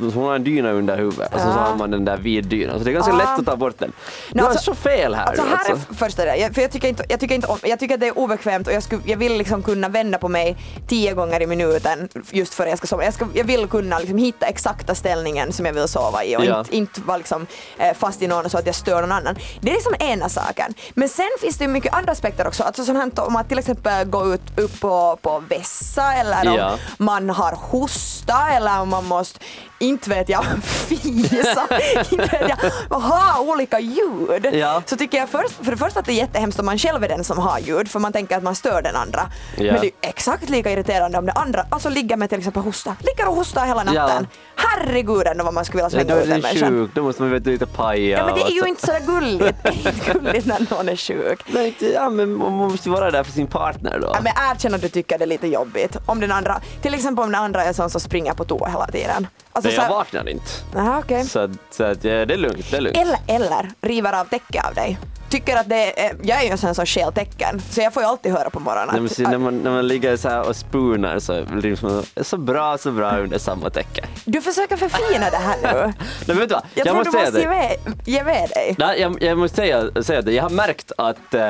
hon 0.00 0.12
har 0.24 0.34
en 0.34 0.44
dyna 0.44 0.70
under 0.70 0.96
huvudet 0.96 1.34
och 1.34 1.40
så, 1.40 1.46
så 1.46 1.52
Ja. 1.58 1.62
har 1.62 1.76
man 1.76 1.90
den 1.90 2.04
där 2.04 2.16
vid 2.16 2.44
dynan 2.46 2.78
så 2.78 2.84
det 2.84 2.90
är 2.90 2.92
ganska 2.92 3.12
Ja. 3.12 3.18
lätt 3.18 3.38
att 3.38 3.46
ta 3.46 3.56
bort 3.56 3.78
den. 3.78 3.92
Du 4.32 4.40
har 4.42 4.48
alltså- 4.50 4.64
så 4.64 4.74
fel 4.74 5.14
här 5.14 5.26
Alltså 5.26 5.42
nu, 5.42 5.48
här 5.48 5.56
alltså. 5.70 5.92
är 5.92 5.94
första 5.94 6.24
det, 6.24 6.54
för 6.54 6.62
jag 6.62 6.70
tycker, 6.70 6.88
inte, 6.88 7.04
jag, 7.08 7.20
tycker 7.20 7.34
inte 7.34 7.46
om, 7.46 7.58
jag 7.62 7.78
tycker 7.78 7.94
att 7.94 8.00
det 8.00 8.06
är 8.06 8.18
obekvämt 8.18 8.66
och 8.66 8.72
jag, 8.72 8.82
skulle, 8.82 9.02
jag 9.04 9.16
vill 9.16 9.38
liksom 9.38 9.62
kunna 9.62 9.88
vända 9.88 10.18
på 10.18 10.28
mig 10.28 10.56
tio 10.88 11.14
gånger 11.14 11.42
i 11.42 11.46
minuten 11.46 12.08
just 12.30 12.54
för 12.54 12.62
att 12.64 12.68
jag 12.70 12.78
ska 12.78 12.86
sova. 12.86 13.04
Jag, 13.04 13.14
ska, 13.14 13.26
jag 13.34 13.44
vill 13.44 13.66
kunna 13.66 13.98
liksom 13.98 14.18
hitta 14.18 14.46
exakta 14.46 14.94
ställningen 14.94 15.52
som 15.52 15.66
jag 15.66 15.72
vill 15.72 15.88
sova 15.88 16.24
i 16.24 16.36
och 16.36 16.44
Ja. 16.44 16.58
inte, 16.58 16.76
inte 16.76 17.00
vara 17.00 17.16
liksom, 17.16 17.46
eh, 17.78 17.94
fast 17.98 18.22
i 18.22 18.26
någon 18.26 18.50
så 18.50 18.58
att 18.58 18.66
jag 18.66 18.74
stör 18.74 19.00
någon 19.00 19.12
annan. 19.12 19.34
Det 19.60 19.70
är 19.70 19.74
liksom 19.74 19.94
ena 20.00 20.28
saken. 20.28 20.74
Men 20.94 21.08
sen 21.08 21.28
finns 21.40 21.58
det 21.58 21.64
ju 21.64 21.68
mycket 21.70 21.94
andra 21.94 22.12
aspekter 22.12 22.46
också. 22.46 22.67
Alltså 22.68 22.84
sånt 22.84 23.18
om 23.18 23.36
att 23.36 23.48
till 23.48 23.58
exempel 23.58 24.06
gå 24.06 24.34
ut 24.34 24.58
upp 24.58 24.80
på, 24.80 25.18
på 25.22 25.42
vässa 25.48 26.14
eller 26.14 26.48
om 26.50 26.54
Ja. 26.56 26.76
man 26.98 27.30
har 27.30 27.52
hosta 27.52 28.48
eller 28.48 28.80
om 28.80 28.88
man 28.88 29.04
måste 29.04 29.40
inte 29.78 30.10
vet 30.10 30.28
jag, 30.28 30.44
fisa, 30.62 31.68
inte 32.10 32.16
vet 32.38 32.48
jag, 32.90 32.96
ha 33.00 33.40
olika 33.40 33.80
ljud. 33.80 34.48
Ja. 34.52 34.82
Så 34.86 34.96
tycker 34.96 35.18
jag 35.18 35.28
först, 35.28 35.54
för 35.64 35.70
det 35.70 35.76
första 35.76 36.00
att 36.00 36.06
det 36.06 36.12
är 36.12 36.16
jättehemskt 36.16 36.60
om 36.60 36.66
man 36.66 36.78
själv 36.78 37.04
är 37.04 37.08
den 37.08 37.24
som 37.24 37.38
har 37.38 37.58
ljud, 37.58 37.90
för 37.90 37.98
man 37.98 38.12
tänker 38.12 38.36
att 38.36 38.42
man 38.42 38.54
stör 38.54 38.82
den 38.82 38.96
andra. 38.96 39.20
Ja. 39.56 39.72
Men 39.72 39.80
det 39.80 39.86
är 39.86 39.92
exakt 40.08 40.48
lika 40.50 40.70
irriterande 40.72 41.18
om 41.18 41.26
den 41.26 41.36
andra 41.36 41.66
alltså 41.70 41.88
ligger 41.88 42.16
med 42.16 42.28
till 42.28 42.38
exempel 42.38 42.62
hosta, 42.62 42.96
ligger 43.00 43.28
och 43.28 43.34
hostar 43.36 43.66
hela 43.66 43.84
natten. 43.84 44.26
Herregud 44.56 45.26
ändå 45.26 45.44
vad 45.44 45.54
man 45.54 45.64
skulle 45.64 45.82
vilja 45.84 45.98
Ja, 45.98 46.04
slänga 46.04 46.14
då 46.14 46.20
ut 46.20 46.26
är 46.26 46.30
den 46.32 46.40
människan. 46.40 46.68
sjuk, 46.68 46.90
då 46.94 47.02
måste 47.02 47.22
man 47.22 47.30
veta 47.30 47.50
lite 47.50 47.66
paja. 47.66 48.18
Ja 48.18 48.24
men 48.26 48.34
det 48.34 48.40
är 48.42 48.50
ju 48.62 48.68
inte 48.68 48.86
sådär 48.86 49.00
gulligt. 49.06 49.58
Det 49.62 49.68
är 49.68 49.72
inte 49.72 50.12
gulligt 50.12 50.46
när 50.46 50.66
någon 50.76 50.88
är 50.88 50.96
sjuk. 50.96 51.40
Nej, 51.46 51.74
ja, 51.94 52.10
men 52.10 52.34
man 52.34 52.52
måste 52.52 52.88
ju 52.88 52.94
vara 52.94 53.10
där 53.10 53.24
för 53.24 53.32
sin 53.32 53.46
partner 53.46 53.98
då. 54.00 54.10
Ja, 54.14 54.20
men 54.22 54.32
erkänn 54.52 54.74
att 54.74 54.82
du 54.82 54.88
tycker 54.88 55.18
det 55.18 55.24
är 55.24 55.26
lite 55.26 55.46
jobbigt. 55.46 55.96
Om 56.06 56.20
den 56.20 56.32
andra, 56.32 56.60
till 56.82 56.94
exempel 56.94 57.24
om 57.24 57.32
den 57.32 57.40
andra 57.42 57.64
är 57.64 57.72
sån 57.72 57.90
som 57.90 58.00
springer 58.00 58.34
på 58.34 58.44
toa 58.44 58.68
hela 58.68 58.86
tiden. 58.86 59.26
Alltså, 59.52 59.67
så 59.70 59.76
jag 59.76 59.82
här- 59.82 59.90
vaknar 59.90 60.28
inte. 60.28 60.50
Aha, 60.76 60.98
okej. 61.04 61.24
Så, 61.24 61.50
så 61.70 61.84
att, 61.84 62.04
ja, 62.04 62.24
det 62.26 62.34
är 62.34 62.36
lugnt, 62.36 62.70
det 62.70 62.76
är 62.76 62.80
lugnt. 62.80 62.96
Eller, 62.98 63.18
eller 63.26 63.70
river 63.80 64.20
av 64.20 64.24
täcket 64.24 64.64
av 64.66 64.74
dig. 64.74 64.98
Tycker 65.28 65.56
att 65.56 65.68
det 65.68 66.00
är, 66.06 66.16
jag 66.22 66.38
är 66.40 66.44
ju 66.44 66.50
en 66.50 66.58
sån 66.58 66.74
som 66.74 66.86
stjäl 66.86 67.12
tecken, 67.12 67.62
så 67.70 67.80
jag 67.80 67.94
får 67.94 68.02
ju 68.02 68.08
alltid 68.08 68.32
höra 68.32 68.50
på 68.50 68.60
morgonen 68.60 68.88
Nej, 68.92 69.00
men 69.00 69.08
se, 69.10 69.22
när, 69.22 69.38
man, 69.38 69.58
när 69.58 69.70
man 69.70 69.88
ligger 69.88 70.16
så 70.16 70.28
här 70.28 70.48
och 70.48 70.56
spoonar 70.56 71.18
så 71.18 71.44
blir 71.44 71.70
det 71.70 71.76
som 71.76 72.02
så 72.22 72.36
bra, 72.36 72.78
så 72.78 72.90
bra 72.90 73.16
under 73.16 73.38
samma 73.38 73.70
täcke. 73.70 74.04
du 74.24 74.40
försöker 74.40 74.76
förfina 74.76 75.30
det 75.30 75.36
här 75.36 75.56
nu. 75.62 75.68
Nej, 75.92 75.94
men 76.26 76.36
vet 76.36 76.48
du 76.48 76.54
vad? 76.54 76.62
Jag, 76.74 76.86
tror 76.86 76.96
måste 76.96 77.10
du 77.18 77.24
måste 77.24 77.40
ge 77.40 77.48
med, 77.48 77.76
ge 78.04 78.24
med 78.24 78.48
dig. 78.50 78.74
Nej, 78.78 79.00
jag, 79.00 79.22
jag 79.22 79.38
måste 79.38 79.56
säga, 79.56 80.02
säga 80.02 80.22
det. 80.22 80.32
Jag 80.32 80.42
har 80.42 80.50
märkt 80.50 80.92
att 80.98 81.34
eh, 81.34 81.48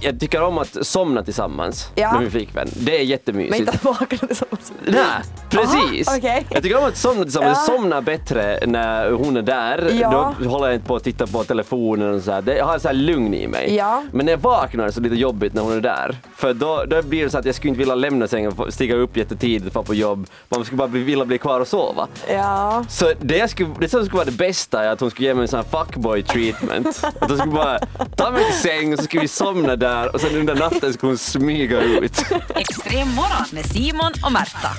jag 0.00 0.20
tycker 0.20 0.42
om 0.42 0.58
att 0.58 0.76
somna 0.86 1.22
tillsammans 1.22 1.90
Ja. 1.94 2.12
med 2.12 2.20
min 2.22 2.30
flickvän. 2.30 2.68
Det 2.72 2.94
är 2.94 2.98
Men 2.98 3.06
jättemysigt. 3.06 3.58
inte 3.58 3.72
att 3.72 3.84
vakna 3.84 4.18
tillsammans. 4.28 4.72
Nej, 4.84 5.02
precis. 5.50 6.08
Aha, 6.08 6.16
okej. 6.18 6.46
Jag 6.50 6.62
tycker 6.62 6.78
om 6.78 6.84
att 6.84 6.96
somna 6.96 7.22
tillsammans. 7.22 7.58
Ja. 7.68 7.72
Jag 7.72 7.80
somnar 7.80 8.00
bättre 8.00 8.60
när 8.66 9.10
hon 9.10 9.36
är 9.36 9.42
där. 9.42 9.90
Ja. 10.00 10.34
Då 10.40 10.48
håller 10.48 10.66
jag 10.66 10.74
inte 10.74 10.86
på 10.86 10.96
att 10.96 11.04
titta 11.04 11.26
på 11.26 11.44
telefonen 11.44 12.14
och 12.14 12.22
så 12.22 12.32
här. 12.32 12.42
Det, 12.42 12.56
jag 12.56 12.64
har 12.66 12.78
så 12.78 12.88
här 12.88 12.94
lugn 13.06 13.34
i 13.34 13.46
mig. 13.46 13.74
Ja. 13.74 14.02
Men 14.12 14.26
när 14.26 14.32
jag 14.32 14.38
vaknar 14.38 14.90
så 14.90 15.00
är 15.00 15.02
det 15.02 15.08
lite 15.08 15.20
jobbigt 15.20 15.54
när 15.54 15.62
hon 15.62 15.72
är 15.72 15.80
där. 15.80 16.16
För 16.36 16.54
då, 16.54 16.84
då 16.84 17.02
blir 17.02 17.24
det 17.24 17.30
så 17.30 17.38
att 17.38 17.44
jag 17.44 17.54
skulle 17.54 17.68
inte 17.68 17.78
vilja 17.78 17.94
lämna 17.94 18.28
sängen 18.28 18.52
och 18.52 18.74
stiga 18.74 18.94
upp 18.94 19.16
jättetidigt 19.16 19.72
för 19.72 19.82
på 19.82 19.94
jobb. 19.94 20.26
Man 20.48 20.64
skulle 20.64 20.78
bara 20.78 20.88
vilja 20.88 21.24
bli 21.24 21.38
kvar 21.38 21.60
och 21.60 21.68
sova. 21.68 22.08
Ja. 22.28 22.84
Så 22.88 23.12
det, 23.20 23.36
jag 23.36 23.50
skulle, 23.50 23.70
det 23.80 23.88
som 23.88 24.04
skulle 24.04 24.16
vara 24.16 24.24
det 24.24 24.36
bästa 24.36 24.84
är 24.84 24.88
att 24.88 25.00
hon 25.00 25.10
skulle 25.10 25.28
ge 25.28 25.34
mig 25.34 25.42
en 25.42 25.48
sån 25.48 25.64
här 25.72 25.84
fuckboy 25.84 26.22
treatment. 26.22 26.86
Att 27.20 27.28
hon 27.28 27.38
skulle 27.38 27.54
bara 27.54 27.78
ta 28.16 28.30
mig 28.30 28.44
till 28.44 28.60
säng 28.60 28.92
och 28.92 28.98
så 28.98 29.04
skulle 29.04 29.22
vi 29.22 29.28
somna 29.28 29.76
där 29.76 30.14
och 30.14 30.20
sen 30.20 30.36
under 30.36 30.54
natten 30.54 30.92
skulle 30.92 31.10
hon 31.10 31.18
smyga 31.18 31.80
ut. 31.80 32.24
Extrem 32.54 33.08
morgon 33.14 33.46
med 33.52 33.66
Simon 33.66 34.12
och 34.24 34.32
Märta. 34.32 34.70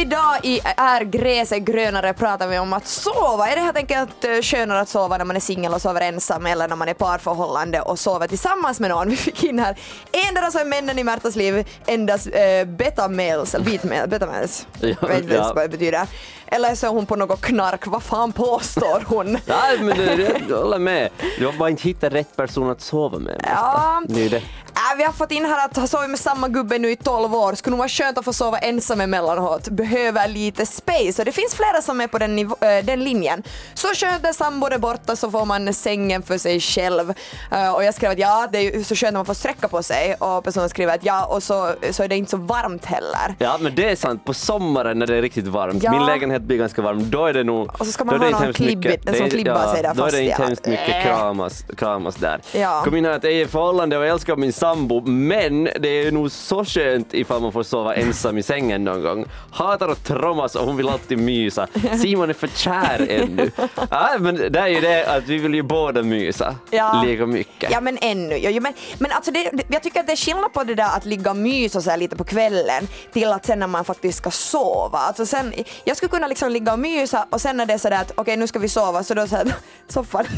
Idag 0.00 0.40
i 0.42 0.60
Är 0.76 1.04
gräset 1.04 1.62
grönare 1.62 2.12
pratar 2.12 2.48
vi 2.48 2.58
om 2.58 2.72
att 2.72 2.86
sova. 2.86 3.48
Är 3.48 3.56
det 3.56 3.62
helt 3.62 3.76
enkelt 3.76 4.24
eh, 4.24 4.40
skönare 4.42 4.80
att 4.80 4.88
sova 4.88 5.18
när 5.18 5.24
man 5.24 5.36
är 5.36 5.40
singel 5.40 5.74
och 5.74 5.82
sover 5.82 6.00
ensam 6.00 6.46
eller 6.46 6.68
när 6.68 6.76
man 6.76 6.88
är 6.88 6.94
parförhållande 6.94 7.80
och 7.80 7.98
sover 7.98 8.28
tillsammans 8.28 8.80
med 8.80 8.90
någon? 8.90 9.08
Vi 9.10 9.16
fick 9.16 9.44
in 9.44 9.58
här, 9.58 9.76
endera 10.12 10.46
är 10.46 10.64
männen 10.64 10.98
i 10.98 11.04
Märtas 11.04 11.36
liv 11.36 11.68
endast 11.86 12.26
eh, 12.26 12.64
beta 12.66 13.08
males, 13.08 13.54
eller 13.54 13.64
beat 13.64 13.84
males, 13.84 14.06
beta 14.06 14.26
males. 14.26 14.66
Ja, 14.80 14.94
vet 15.00 15.32
ja. 15.32 15.52
vad 15.54 15.64
det 15.64 15.68
betyder. 15.68 16.06
Eller 16.50 16.74
så 16.74 16.86
är 16.86 16.90
hon 16.90 17.06
på 17.06 17.16
något 17.16 17.40
knark, 17.40 17.86
vad 17.86 18.02
fan 18.02 18.32
påstår 18.32 19.04
hon? 19.06 19.32
Nej 19.46 19.78
men 19.80 19.96
det, 19.98 20.16
det, 20.16 20.40
jag 20.48 20.56
håller 20.56 20.78
med. 20.78 21.08
Du 21.38 21.46
har 21.46 21.52
bara 21.52 21.70
inte 21.70 21.82
hittat 21.82 22.12
rätt 22.12 22.36
person 22.36 22.70
att 22.70 22.80
sova 22.80 23.18
med. 23.18 23.40
Ja. 23.48 24.02
Det 24.08 24.24
är 24.26 24.30
det. 24.30 24.36
Äh, 24.36 24.96
vi 24.96 25.04
har 25.04 25.12
fått 25.12 25.30
in 25.32 25.44
här 25.44 25.64
att 25.64 25.76
ha 25.76 25.86
sovit 25.86 26.10
med 26.10 26.18
samma 26.18 26.48
gubbe 26.48 26.78
nu 26.78 26.90
i 26.90 26.96
12 26.96 27.34
år. 27.34 27.54
Skulle 27.54 27.70
nog 27.70 27.78
vara 27.78 27.88
skönt 27.88 28.18
att 28.18 28.24
få 28.24 28.32
sova 28.32 28.58
ensam 28.58 29.00
emellanåt. 29.00 29.68
Behöver 29.68 30.28
lite 30.28 30.66
space. 30.66 31.22
Och 31.22 31.24
det 31.24 31.32
finns 31.32 31.54
flera 31.54 31.82
som 31.82 32.00
är 32.00 32.06
på 32.06 32.18
den, 32.18 32.38
äh, 32.38 32.46
den 32.84 33.04
linjen. 33.04 33.42
Så 33.74 33.88
skönt 33.94 34.22
när 34.22 34.32
sambon 34.32 34.72
är 34.72 34.78
borta 34.78 35.16
så 35.16 35.30
får 35.30 35.44
man 35.44 35.74
sängen 35.74 36.22
för 36.22 36.38
sig 36.38 36.60
själv. 36.60 37.14
Äh, 37.52 37.72
och 37.74 37.84
jag 37.84 37.94
skrev 37.94 38.10
att 38.10 38.18
ja, 38.18 38.48
det 38.52 38.58
är 38.58 38.82
så 38.84 38.94
skönt 38.94 39.12
när 39.12 39.18
man 39.18 39.26
får 39.26 39.34
sträcka 39.34 39.68
på 39.68 39.82
sig. 39.82 40.14
Och 40.14 40.44
personen 40.44 40.68
skriver 40.68 40.94
att 40.94 41.04
ja, 41.04 41.24
och 41.26 41.42
så, 41.42 41.74
så 41.90 42.02
är 42.02 42.08
det 42.08 42.16
inte 42.16 42.30
så 42.30 42.36
varmt 42.36 42.84
heller. 42.84 43.34
Ja 43.38 43.56
men 43.60 43.74
det 43.74 43.90
är 43.90 43.96
sant, 43.96 44.24
på 44.24 44.34
sommaren 44.34 44.98
när 44.98 45.06
det 45.06 45.16
är 45.16 45.22
riktigt 45.22 45.46
varmt, 45.46 45.82
Ja. 45.82 45.90
min 45.90 46.06
lägenhet 46.06 46.39
blir 46.40 46.56
ganska 46.56 46.82
varm, 46.82 47.10
då 47.10 47.26
är 47.26 47.32
det 47.32 47.44
nog... 47.44 47.80
Och 47.80 47.86
så 47.86 47.92
ska 47.92 48.04
man 48.04 48.14
är 48.14 48.18
det 48.18 48.24
ha 48.24 48.30
någon 48.30 48.42
en 48.48 48.54
sån 48.54 48.66
det 49.00 49.18
är- 49.18 49.30
klibba 49.30 49.72
sig 49.74 49.82
där 49.82 49.94
Då 49.94 50.02
är 50.02 50.06
fast 50.06 50.16
det 50.16 50.22
i 50.22 50.30
inte 50.30 50.42
hemskt 50.42 50.66
mycket 50.66 50.88
Äh. 50.96 51.02
kramas, 51.04 51.64
kramas 51.76 52.14
där. 52.16 52.40
Ja. 52.52 52.82
Kom 52.84 52.96
in 52.96 53.04
här 53.04 53.12
att 53.12 53.24
jag 53.24 53.32
är 53.32 53.44
i 53.44 53.46
förhållande 53.46 53.98
och 53.98 54.04
jag 54.04 54.10
älskar 54.10 54.36
min 54.36 54.52
sambo, 54.52 55.00
men 55.06 55.64
det 55.64 55.88
är 55.88 56.12
nog 56.12 56.30
så 56.30 56.64
skönt 56.64 57.14
ifall 57.14 57.40
man 57.42 57.52
får 57.52 57.62
sova 57.62 57.94
ensam 57.94 58.38
i 58.38 58.42
sängen 58.42 58.84
någon 58.84 59.02
gång. 59.02 59.24
Hatar 59.50 59.88
att 59.88 60.04
trommas 60.04 60.54
och 60.56 60.66
hon 60.66 60.76
vill 60.76 60.88
alltid 60.88 61.18
mysa. 61.18 61.66
Simon 62.02 62.30
är 62.30 62.34
för 62.34 62.46
kär 62.48 63.06
ännu. 63.10 63.50
Ja, 63.90 64.08
men 64.18 64.34
det 64.36 64.58
är 64.60 64.66
ju 64.68 64.80
det 64.80 65.06
att 65.06 65.24
vi 65.28 65.38
vill 65.38 65.54
ju 65.54 65.62
båda 65.62 66.02
mysa 66.02 66.54
Ja. 66.70 67.02
lika 67.06 67.26
mycket. 67.26 67.70
Ja 67.72 67.80
men 67.80 67.98
ännu. 68.00 68.36
Ja, 68.36 68.50
ja, 68.50 68.60
men, 68.60 68.72
men 68.98 69.12
alltså 69.12 69.30
det, 69.30 69.50
det- 69.52 69.64
jag 69.70 69.82
tycker 69.82 70.00
att 70.00 70.06
det 70.06 70.12
är 70.12 70.16
skillnad 70.16 70.52
på 70.52 70.64
det 70.64 70.74
där 70.74 70.96
att 70.96 71.04
ligga 71.04 71.30
och 71.30 71.36
mysa 71.36 71.80
så 71.80 71.96
lite 71.96 72.16
på 72.16 72.24
kvällen 72.24 72.88
till 73.12 73.32
att 73.32 73.46
sen 73.46 73.58
när 73.58 73.66
man 73.66 73.84
faktiskt 73.84 74.18
ska 74.18 74.30
sova. 74.30 74.98
Alltså 74.98 75.26
sen, 75.26 75.52
jag 75.84 75.96
skulle 75.96 76.10
kunna 76.10 76.26
liksom 76.30 76.50
ligga 76.52 76.72
och 76.72 76.78
mysa 76.78 77.26
och 77.30 77.40
sen 77.40 77.56
när 77.56 77.66
det 77.66 77.72
är 77.74 77.78
sådär 77.78 78.00
att 78.00 78.12
okej 78.14 78.36
nu 78.36 78.46
ska 78.46 78.58
vi 78.58 78.68
sova 78.68 79.04
så 79.04 79.14
då 79.14 79.26
såhär 79.26 79.54
soffan. 79.88 80.24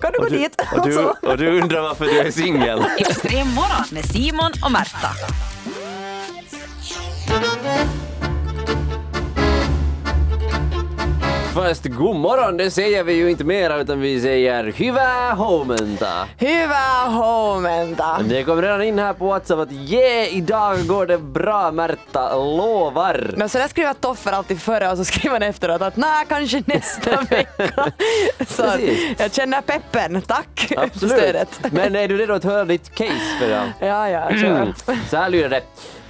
Kan 0.00 0.12
du 0.12 0.18
gå 0.18 0.24
Och 0.24 0.30
du, 0.30 0.38
dit? 0.38 0.62
och, 0.76 0.88
du, 0.88 0.98
och 1.28 1.38
du 1.38 1.60
undrar 1.60 1.80
varför 1.80 2.04
du 2.04 2.18
är 2.18 2.30
singel. 2.30 2.84
Extrem 2.98 3.48
morgon 3.54 3.84
med 3.90 4.04
Simon 4.04 4.52
och 4.64 4.72
Märta. 4.72 5.08
Först 11.54 11.84
god 11.84 12.16
morgon, 12.16 12.56
det 12.56 12.70
säger 12.70 13.04
vi 13.04 13.12
ju 13.12 13.30
inte 13.30 13.44
mer 13.44 13.80
utan 13.80 14.00
vi 14.00 14.20
säger 14.20 14.64
hyvää 14.64 15.34
huomenta. 15.34 16.28
Hyvää 16.40 17.08
huomenta. 17.08 18.20
Det 18.28 18.44
kom 18.44 18.62
redan 18.62 18.82
in 18.82 18.98
här 18.98 19.12
på 19.12 19.26
Whatsapp 19.26 19.60
att 19.60 19.72
yeah, 19.72 20.36
idag 20.36 20.86
går 20.86 21.06
det 21.06 21.18
bra 21.18 21.70
Märta, 21.72 22.36
lovar. 22.36 23.30
Men 23.36 23.48
så 23.48 23.58
där 23.58 23.68
skriver 23.68 23.94
Toffer 23.94 24.32
alltid 24.32 24.60
före 24.60 24.90
och 24.90 24.96
så 24.96 25.04
skriver 25.04 25.32
han 25.32 25.42
efteråt 25.42 25.82
att 25.82 25.96
nej, 25.96 26.26
kanske 26.28 26.62
nästa 26.66 27.20
vecka. 27.30 27.92
Så 28.48 28.64
jag 29.18 29.34
känner 29.34 29.60
peppen, 29.60 30.22
tack 30.22 30.72
Absolut. 30.76 31.12
stödet. 31.12 31.60
Men 31.72 31.96
är 31.96 32.08
du 32.08 32.16
redo 32.16 32.34
att 32.34 32.44
höra 32.44 32.64
ditt 32.64 32.94
case 32.94 33.38
för 33.40 33.48
det? 33.48 33.86
Ja, 33.86 34.08
ja, 34.08 34.30
kör. 34.30 34.74
Så 35.10 35.16
här 35.16 35.28
lyder 35.28 35.48
det. 35.48 35.62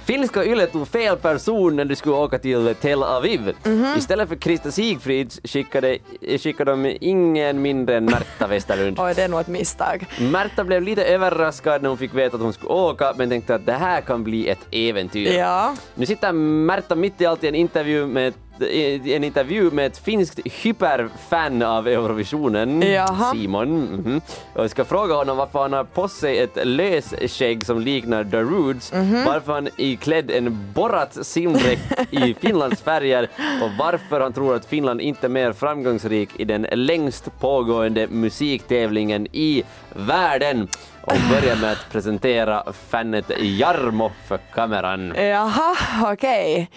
Finska 0.05 0.45
Yle 0.45 0.67
tog 0.67 0.87
fel 0.87 1.17
person 1.17 1.75
när 1.75 1.85
du 1.85 1.95
skulle 1.95 2.15
åka 2.15 2.39
till 2.39 2.75
Tel 2.81 3.03
Aviv. 3.03 3.55
Mhm. 3.63 3.85
Istället 3.97 4.29
för 4.29 4.35
Krista 4.35 4.71
Sigfrids 4.71 5.39
skickade, 5.43 5.97
skickade 6.39 6.71
de 6.71 6.97
ingen 7.01 7.61
mindre 7.61 7.97
än 7.97 8.05
Märta 8.05 8.47
Westerlund. 8.47 8.97
Oj, 8.99 9.13
det 9.15 9.23
är 9.23 9.27
nog 9.27 9.39
ett 9.39 9.47
misstag. 9.47 10.05
Märta 10.19 10.63
blev 10.63 10.81
lite 10.81 11.03
överraskad 11.03 11.81
när 11.81 11.89
hon 11.89 11.97
fick 11.97 12.13
veta 12.15 12.35
att 12.35 12.41
hon 12.41 12.53
skulle 12.53 12.71
åka 12.71 13.13
men 13.17 13.29
tänkte 13.29 13.55
att 13.55 13.65
det 13.65 13.73
här 13.73 14.01
kan 14.01 14.23
bli 14.23 14.49
ett 14.49 14.67
äventyr. 14.71 15.33
Ja. 15.33 15.75
Nu 15.95 16.05
sitter 16.05 16.31
Märta 16.31 16.95
mitt 16.95 17.21
i 17.21 17.25
allt 17.25 17.43
i 17.43 17.47
en 17.47 17.55
intervju 17.55 18.05
med 18.07 18.33
ett 18.61 19.05
en 19.07 19.23
intervju 19.23 19.71
med 19.71 19.85
ett 19.85 19.97
finskt 19.97 20.39
hyperfan 20.45 21.61
av 21.61 21.87
Eurovisionen, 21.87 22.81
Jaha. 22.81 23.31
Simon. 23.33 23.81
Mhm. 23.81 24.21
Och 24.53 24.63
jag 24.63 24.69
ska 24.71 24.85
fråga 24.85 25.13
honom 25.15 25.37
varför 25.37 25.59
han 25.61 25.73
har 25.73 25.83
på 25.83 26.07
sig 26.07 26.39
ett 26.39 26.57
lösskägg 26.63 27.65
som 27.65 27.79
liknar 27.81 28.23
Darudes, 28.23 28.93
Mhm. 28.93 29.23
varför 29.25 29.53
han 29.53 29.69
är 29.77 29.95
klädd 29.95 30.31
en 30.31 30.71
Borat 30.73 31.17
simdräkt 31.25 31.81
i 32.11 32.33
Finlands 32.41 32.81
färger 32.81 33.23
och 33.63 33.69
varför 33.79 34.19
han 34.21 34.33
tror 34.33 34.55
att 34.55 34.65
Finland 34.65 35.01
inte 35.01 35.27
är 35.27 35.29
mer 35.29 35.53
framgångsrik 35.53 36.29
i 36.37 36.45
den 36.45 36.67
längst 36.71 37.39
pågående 37.39 38.07
musiktävlingen 38.07 39.27
i 39.31 39.63
världen. 39.95 40.67
Och 41.03 41.17
börjar 41.31 41.55
med 41.55 41.71
att 41.71 41.91
presentera 41.91 42.63
fanet 42.89 43.25
Jarmo 43.39 44.11
för 44.27 44.37
kameran. 44.53 45.13
Jaha, 45.15 45.75
okej. 46.13 46.69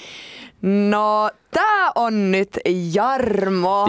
No, 0.66 1.30
tää 1.50 1.92
on 1.94 2.30
nyt 2.32 2.58
Jarmo. 2.94 3.86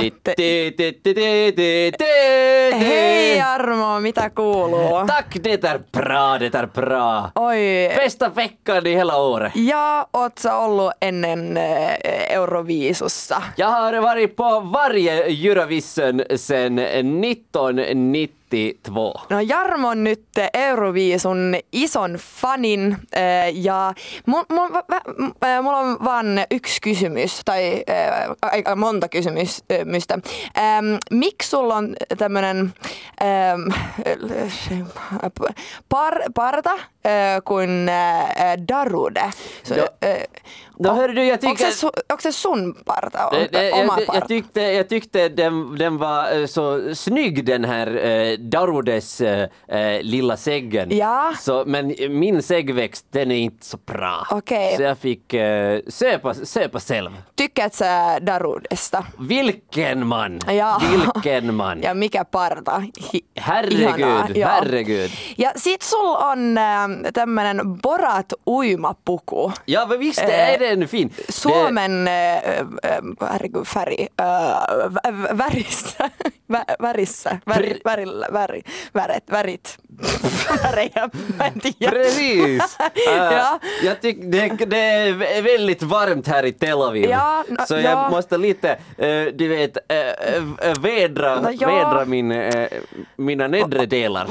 Hei 2.79 3.37
Jarmo, 3.37 3.99
mitä 3.99 4.29
kuuluu? 4.29 5.05
Tack, 5.07 5.27
det 5.43 5.63
är 5.63 5.79
bra, 5.91 6.39
det 6.39 6.55
är 6.55 6.67
bra. 6.67 7.31
Oj, 7.35 7.57
Bästa 7.95 8.29
veckan 8.35 8.87
i 8.87 8.95
hela 8.95 9.17
året. 9.17 9.51
ja, 9.55 10.07
oot 10.13 10.37
sä 10.37 10.55
ollut 10.57 10.91
ennen 11.01 11.57
äh, 11.57 11.93
Euroviisussa? 12.29 13.41
Jag 13.57 13.67
har 13.67 13.93
varit 14.01 14.35
på 14.35 14.59
varje 14.59 15.23
Eurovision 15.23 16.21
sedan 16.35 16.79
1990 16.79 18.44
92. 18.55 19.25
No 19.29 19.39
Jarmo 19.39 19.89
on 19.89 20.03
nyt 20.03 20.23
Euroviisun 20.53 21.55
ison 21.71 22.13
fanin 22.13 22.97
eh, 23.13 23.53
ja 23.63 23.93
eh, 23.97 25.61
mulla 25.61 25.77
on 25.77 25.97
vaan 26.03 26.25
yksi 26.51 26.81
kysymys 26.81 27.41
tai 27.45 27.73
eh, 27.73 27.83
aika 28.41 28.75
monta 28.75 29.09
kysymystä. 29.09 30.19
Ähm, 30.57 30.85
miksi 31.11 31.49
sulla 31.49 31.75
on 31.75 31.95
tämmöinen 32.17 32.73
ähm, 33.21 33.61
par, 35.89 36.21
parta 36.33 36.73
äh, 36.73 37.41
kuin 37.45 37.89
äh, 37.89 38.57
Darude? 38.67 39.31
Så, 39.63 39.75
Ja. 40.79 40.89
eh, 40.89 40.93
No, 40.95 41.01
hörru 41.01 41.13
du, 41.13 41.23
jag 41.25 41.41
tycker... 41.41 42.19
se 42.21 42.31
sun 42.31 42.73
parta? 42.85 43.29
Det- 43.31 43.47
det- 43.51 43.69
jag, 44.13 44.27
tyckte, 44.27 44.61
jag 44.61 44.89
tyckte 44.89 45.29
den, 45.29 45.75
den 45.77 45.97
var 45.97 46.39
eh, 46.39 46.45
så 46.45 46.95
snygg 46.95 47.45
den 47.45 47.65
här 47.65 48.05
eh, 48.05 48.37
Darudes 48.39 49.21
eh, 49.21 49.47
eh, 49.67 50.01
lilla 50.01 50.37
säggen. 50.37 50.97
Ja. 50.97 51.33
Så, 51.39 51.63
men 51.67 51.95
min 52.09 52.43
säggväxt 52.43 53.05
den 53.11 53.31
är 53.31 53.35
inte 53.37 53.65
så 53.65 53.77
bra. 53.77 54.27
Okej. 54.31 54.75
Så 54.77 54.81
jag 54.83 54.97
fick 54.97 55.33
eh, 55.33 55.79
söpa, 55.87 56.33
söpa 56.33 56.79
själv. 56.79 57.11
Tykkäätkö 57.35 57.77
sä 57.77 58.19
Darudesta? 58.21 59.03
Vilken 59.19 60.07
man! 60.07 60.39
Ja. 60.47 60.81
Vilken 60.91 61.55
man! 61.55 61.81
Ja 61.83 61.93
mikä 61.93 62.23
parta? 62.25 62.83
Hi- 63.13 63.25
Herregud, 63.35 63.79
ihanaa, 63.99 64.27
joo. 64.35 64.49
herregud. 64.49 65.11
Ja 65.37 65.51
sit 65.55 65.81
sul 65.81 66.15
on 66.31 66.57
äh, 66.57 67.11
tämmönen 67.13 67.77
Borat 67.81 68.33
uimapuku. 68.45 69.51
Ja 69.65 69.85
visst 69.99 70.19
Eh, 70.19 70.53
är 70.53 70.59
den 70.69 70.87
fin. 70.87 71.11
Suomen, 71.29 72.07
äh, 72.07 72.37
äh, 72.37 73.31
herregud, 73.31 73.65
färg, 73.67 73.99
äh, 73.99 74.07
vä- 74.95 75.37
värissä, 75.37 76.09
vä- 76.53 76.75
värissä, 76.81 77.37
väri, 77.47 77.69
Pre- 77.69 77.79
värillä, 77.85 78.27
väri, 78.33 78.61
väret, 78.95 79.23
värit, 79.31 79.77
värejä, 80.63 81.09
mä 81.37 81.45
en 81.47 81.53
Det, 81.63 81.71
tiedä. 81.79 81.91
precis! 81.91 82.77
Eh, 83.07 83.15
Ja. 83.35 83.59
Jag 83.83 84.01
tycker 84.01 84.27
det, 84.31 84.65
det 84.65 84.77
är 85.37 85.41
väldigt 85.41 85.83
varmt 85.83 86.27
här 86.27 86.45
i 86.45 86.51
Tel 86.53 86.81
Aviv. 86.81 87.09
Ja, 87.09 87.43
no- 87.49 87.65
så 87.67 87.73
ja. 87.75 87.81
jag 87.81 88.11
måste 88.11 88.37
lite, 88.37 88.69
eh, 88.97 89.25
du 89.33 89.47
vet, 89.47 89.77
eh, 89.89 89.97
eh, 90.69 90.73
vädra, 90.81 91.39
No 91.41 91.49
joo. 91.51 91.71
vädra 91.75 92.05
min, 92.05 92.31
eh, 92.31 92.67
mina 93.17 93.47
nedre 93.47 93.85
delar. 93.85 94.27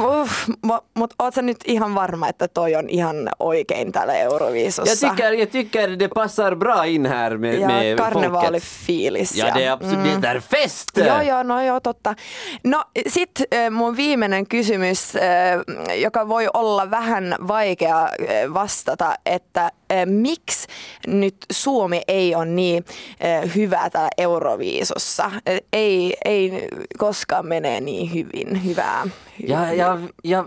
Mutta 0.94 1.14
oot 1.18 1.34
sä 1.34 1.42
nyt 1.42 1.56
ihan 1.64 1.94
varma, 1.94 2.28
että 2.28 2.48
toi 2.48 2.76
on 2.76 2.88
ihan 2.88 3.28
oikein 3.38 3.92
täällä 3.92 4.14
Euroviisussa? 4.14 5.06
Jag 5.06 5.10
tycker, 5.16 5.32
jag 5.32 5.50
tycker 5.50 5.98
det 5.98 6.08
passar 6.24 6.54
bra 6.54 6.86
in 6.86 7.06
här 7.06 7.36
med, 7.36 7.60
ja 7.60 7.68
med 7.68 7.98
karnevaalifiilis. 7.98 9.36
Ja, 9.36 9.54
det 9.54 9.64
är 9.64 9.72
absolut, 9.72 10.22
det 10.22 10.28
är 10.28 10.40
fest! 10.40 10.96
Joo, 10.96 11.22
joo, 11.22 11.42
no 11.42 11.62
joo, 11.62 11.80
totta. 11.80 12.14
No 12.62 12.82
sit 13.06 13.40
äh, 13.50 13.70
mun 13.70 13.94
viimeinen 13.94 14.46
kysymys, 14.46 15.14
äh, 15.14 15.60
joka 15.96 16.28
voi 16.28 16.48
olla 16.54 16.90
vähän 16.90 17.34
vaikea 17.48 18.08
äh, 18.08 18.52
vastata, 18.54 19.14
että 19.24 19.70
miksi 20.06 20.68
nyt 21.06 21.36
Suomi 21.52 22.02
ei 22.08 22.34
ole 22.34 22.44
niin 22.44 22.84
äh, 23.24 23.54
hyvä 23.54 23.90
täällä 23.90 24.10
Euroviisussa? 24.18 25.24
Äh, 25.24 25.58
ei, 25.72 26.16
ei 26.24 26.68
koskaan 26.98 27.46
mene 27.46 27.80
niin 27.80 28.14
hyvin, 28.14 28.64
hyvää. 28.64 29.04
Ja, 29.48 29.72
jag, 29.72 30.00
jag, 30.24 30.46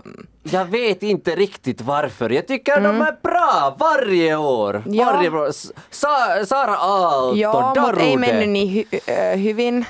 jag 0.52 0.70
vet 0.70 1.02
inte 1.02 1.34
riktigt 1.34 1.82
varför. 1.86 2.32
Jag 2.32 2.46
tycker 2.46 2.80
de 2.80 3.00
är 3.02 3.16
bra 3.22 3.76
varje 3.80 4.36
år. 4.36 4.74
Mm. 4.86 4.94
Ja. 4.94 5.04
Varje 5.06 5.30
år. 5.30 5.52
Sa, 5.90 6.44
Sara 6.46 6.76
Aalto, 6.76 7.60
mutta 7.62 7.80
Darude. 7.80 8.04
ei 8.04 8.16
mennyt 8.16 8.48
niin 8.48 8.68
hy- 8.68 8.98
äh, 9.06 9.42
hyvin. 9.42 9.84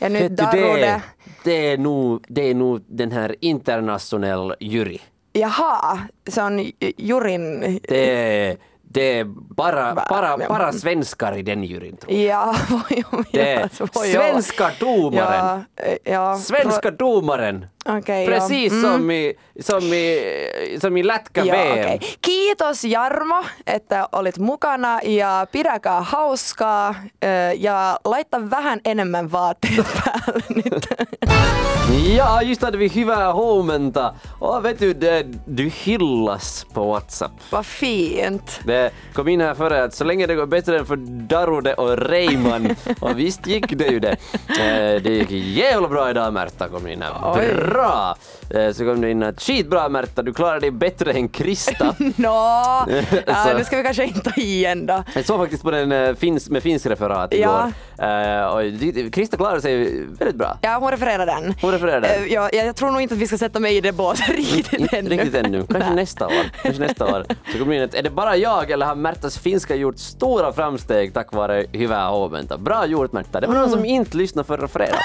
Ja 0.00 0.08
nyt 0.08 0.22
Vet 0.22 0.36
Darude. 0.36 0.80
det, 0.80 1.00
det, 1.44 1.72
är 1.72 1.78
nog, 1.78 2.24
det 2.28 2.50
är 2.50 2.54
nog 2.54 2.80
den 2.88 3.12
här 3.12 3.34
internationell 3.40 4.54
jury. 4.60 4.98
Jaha, 5.32 5.98
se 6.28 6.42
on 6.42 6.72
Jurin... 6.98 7.80
Det 7.88 8.10
är, 8.10 8.56
det 8.94 9.18
är 9.18 9.24
bara, 9.54 9.94
bara, 10.08 10.38
bara 10.48 10.72
svenskar 10.72 11.36
i 11.36 11.42
den 11.42 11.64
juryn. 11.64 11.96
tror 11.96 12.12
jag. 12.12 12.20
Ja, 12.26 12.54
Det 13.32 13.52
är 13.52 13.68
svenska 14.12 14.70
domaren. 14.80 15.64
Ja, 15.76 15.84
eh, 15.84 16.12
ja. 16.12 16.36
Svenska 16.36 16.90
domaren. 16.90 17.66
Okej, 17.88 18.26
Precis 18.26 18.72
joo. 18.72 18.80
som, 18.82 19.10
i, 19.10 19.34
som, 19.60 19.84
i, 19.92 20.18
som 20.80 20.96
i 20.96 21.00
Joo, 21.00 21.06
lätkä-VM. 21.06 21.72
okei. 21.96 21.98
Kiitos 22.22 22.84
Jarmo, 22.84 23.44
että 23.66 24.08
olit 24.12 24.38
mukana 24.38 25.00
ja 25.02 25.46
pidäkää 25.52 26.00
hauskaa 26.00 26.94
ja 27.58 27.98
laita 28.04 28.50
vähän 28.50 28.80
enemmän 28.84 29.32
vaatteet 29.32 29.86
päälle 30.04 30.44
nyt. 30.54 30.86
Ja, 32.16 32.42
just 32.42 32.62
hade 32.62 32.78
vi 32.78 32.88
hyvää 32.94 33.32
huomenta. 33.32 34.14
Och 34.40 34.62
vet 34.62 34.80
du, 34.80 34.94
det, 35.00 35.26
du 35.56 35.70
hyllas 35.86 36.66
på 36.74 36.86
WhatsApp. 36.90 37.32
Vad 37.52 37.66
fint. 37.66 38.60
Det 38.66 38.90
kom 39.14 39.28
in 39.28 39.40
här 39.40 39.54
före 39.54 39.84
att 39.84 39.94
så 39.94 40.04
länge 40.04 40.26
det 40.26 40.34
går 40.34 40.46
bättre 40.46 40.78
än 40.78 40.86
för 40.86 40.96
Darude 41.28 41.74
och 41.74 41.98
Reiman, 41.98 42.76
och 43.00 43.18
visst 43.18 43.46
gick 43.46 43.78
det 43.78 43.86
ju 43.86 44.00
det. 44.00 44.16
Eh, 44.48 45.02
Det 45.02 45.10
gick 45.10 45.30
jävla 45.30 45.88
bra 45.88 46.10
idag 46.10 46.32
Märta 46.32 46.68
kom 46.68 46.86
in 46.86 47.02
här. 47.02 47.12
Bra! 47.74 48.16
Eh, 48.50 48.72
Så 48.72 48.84
kom 48.84 49.00
det 49.00 49.10
in 49.10 49.22
att 49.22 49.42
skitbra 49.42 49.88
Märta, 49.88 50.22
du 50.22 50.32
klarar 50.34 50.60
dig 50.60 50.70
bättre 50.70 51.12
än 51.12 51.28
Krista. 51.28 51.94
Nå, 52.16 52.28
ja, 53.26 53.52
nu 53.56 53.64
ska 53.64 53.76
vi 53.76 53.82
kanske 53.82 54.04
inte 54.04 54.20
ta 54.30 54.40
igen 54.40 54.86
då. 54.86 55.04
Jag 55.14 55.24
såg 55.24 55.38
faktiskt 55.40 55.62
på 55.62 55.70
den 55.70 55.92
eh, 55.92 56.14
finns, 56.14 56.50
med 56.50 56.62
finsk 56.62 56.86
referat 56.86 57.34
Ja. 57.34 57.38
igår. 57.38 57.72
Eh, 58.08 58.46
Och 58.46 58.62
det- 58.64 59.10
Krista 59.14 59.36
klarade 59.36 59.60
sig 59.60 60.04
väldigt 60.06 60.36
bra. 60.36 60.58
Ja, 60.60 60.76
hon 60.80 60.90
refererar 60.90 61.26
den. 61.26 61.54
Hon 61.62 61.70
refererar 61.72 62.00
den. 62.00 62.28
Ja, 62.30 62.48
jag 62.52 62.76
tror 62.76 62.90
nog 62.90 63.00
inte 63.02 63.14
att 63.14 63.20
vi 63.20 63.26
ska 63.26 63.38
sätta 63.38 63.60
mig 63.60 63.76
i 63.76 63.80
det 63.80 63.92
båset 63.92 64.28
riktigt 64.36 64.72
Inte 64.80 64.98
ännu. 64.98 65.10
riktigt 65.10 65.34
ännu. 65.34 65.58
Kanske 65.66 65.78
Nej. 65.88 65.96
nästa 65.96 66.26
år. 66.26 66.50
Kanske 66.62 66.82
nästa 66.82 67.04
år. 67.06 67.24
Så 67.52 67.58
kommer 67.58 67.72
det 67.72 67.76
in 67.78 67.84
att 67.84 67.94
är 67.94 68.02
det 68.02 68.10
bara 68.10 68.36
jag 68.36 68.70
eller 68.70 68.86
har 68.86 68.94
Märtas 68.94 69.38
finska 69.38 69.74
gjort 69.74 69.98
stora 69.98 70.52
framsteg 70.52 71.14
tack 71.14 71.32
vare 71.32 71.64
hyvää 71.72 72.08
huomenta? 72.08 72.58
Bra 72.58 72.86
gjort 72.86 73.12
Märta. 73.12 73.40
Det 73.40 73.46
var 73.46 73.54
någon 73.54 73.64
Mm. 73.64 73.76
som 73.76 73.84
inte 73.84 74.16
lyssnade 74.16 74.46
förra 74.46 74.68
fredag. 74.68 74.98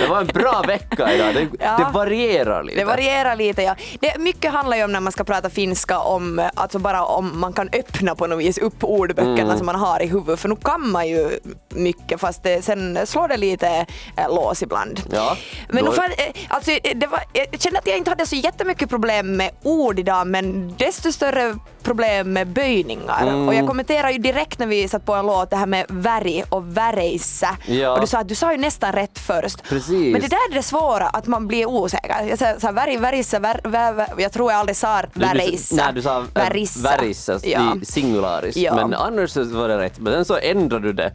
det 0.00 0.06
var 0.08 0.20
en 0.20 0.26
bra 0.26 0.55
vecka 0.62 1.12
idag. 1.12 1.34
Det, 1.34 1.48
Ja. 1.60 1.76
det 1.78 1.86
varierar 1.94 2.62
lite. 2.62 2.78
Det 2.78 2.84
varierar 2.84 3.36
lite 3.36 3.62
ja. 3.62 3.74
Det, 4.00 4.18
mycket 4.18 4.52
handlar 4.52 4.76
ju 4.76 4.84
om 4.84 4.92
när 4.92 5.00
man 5.00 5.12
ska 5.12 5.24
prata 5.24 5.50
finska 5.50 5.98
om, 5.98 6.48
alltså 6.54 6.78
bara 6.78 7.04
om 7.04 7.40
man 7.40 7.52
kan 7.52 7.68
öppna 7.72 8.14
på 8.14 8.26
något 8.26 8.38
vis 8.38 8.58
upp 8.58 8.84
ordböckerna 8.84 9.40
Mm. 9.42 9.56
som 9.56 9.66
man 9.66 9.74
har 9.76 10.02
i 10.02 10.06
huvudet 10.06 10.40
för 10.40 10.48
nu 10.48 10.56
kan 10.56 10.88
man 10.90 11.08
ju 11.08 11.30
mycket 11.74 12.20
fast 12.20 12.42
det, 12.42 12.64
sen 12.64 12.98
slår 13.06 13.28
det 13.28 13.36
lite 13.36 13.86
äh, 14.16 14.28
lås 14.28 14.62
ibland. 14.62 15.00
Ja, 15.12 15.36
Men 15.68 15.84
då- 15.84 15.90
nu, 15.90 15.96
för, 15.96 16.04
eh, 16.04 16.34
alltså, 16.48 16.70
eh, 16.70 16.96
det 16.96 17.06
var, 17.06 17.20
jag 17.32 17.60
kände 17.60 17.78
att 17.78 17.86
jag 17.86 17.96
inte 17.96 18.10
hade 18.10 18.26
så 18.26 18.36
jättemycket 18.36 18.88
problem 18.88 19.36
med 19.36 19.50
ord 19.62 19.98
idag 19.98 20.26
men 20.26 20.74
desto 20.78 21.12
större 21.12 21.54
problem 21.86 22.32
med 22.32 22.46
böjningar. 22.48 23.22
Mm. 23.22 23.48
Och 23.48 23.54
jag 23.54 23.66
kommenterade 23.66 24.12
ju 24.12 24.18
direkt 24.18 24.58
när 24.58 24.66
vi 24.66 24.88
satt 24.88 25.04
på 25.04 25.14
en 25.14 25.26
låt 25.26 25.50
det 25.50 25.56
här 25.56 25.66
med 25.66 25.86
värj 25.88 26.44
och 26.48 26.76
värjsa. 26.76 27.56
Ja. 27.66 27.90
Och 27.94 28.00
du 28.00 28.06
sa 28.06 28.18
att 28.18 28.28
du 28.28 28.34
sa 28.34 28.52
ju 28.52 28.58
nästan 28.58 28.92
rätt 28.92 29.18
först. 29.18 29.62
Precis. 29.68 30.12
Men 30.12 30.20
det 30.20 30.28
där 30.28 30.50
är 30.50 30.54
det 30.54 30.62
svåra, 30.62 31.06
att 31.08 31.26
man 31.26 31.46
blir 31.46 31.66
osäker. 31.66 32.26
Jag 32.28 32.38
sa, 32.38 32.60
sa 32.60 32.72
värj, 32.72 32.96
värjsa, 32.96 33.38
vär, 33.38 33.60
vär, 33.64 33.92
vär, 33.92 34.08
jag 34.18 34.32
tror 34.32 34.52
jag 34.52 34.58
aldrig 34.60 34.76
sa 34.76 35.02
värjsa. 35.12 35.76
Nej, 35.76 35.92
du 35.94 36.02
sa 36.02 36.24
värjsa 36.34 37.38
Ja. 37.42 37.76
i 37.82 37.84
singularis. 37.84 38.56
Ja. 38.56 38.74
Men 38.74 38.94
annars 38.94 39.36
var 39.36 39.68
det 39.68 39.78
rätt. 39.78 39.98
Men 39.98 40.12
sen 40.12 40.24
så 40.24 40.36
ändrade 40.38 40.86
du 40.86 40.92
det. 40.92 41.12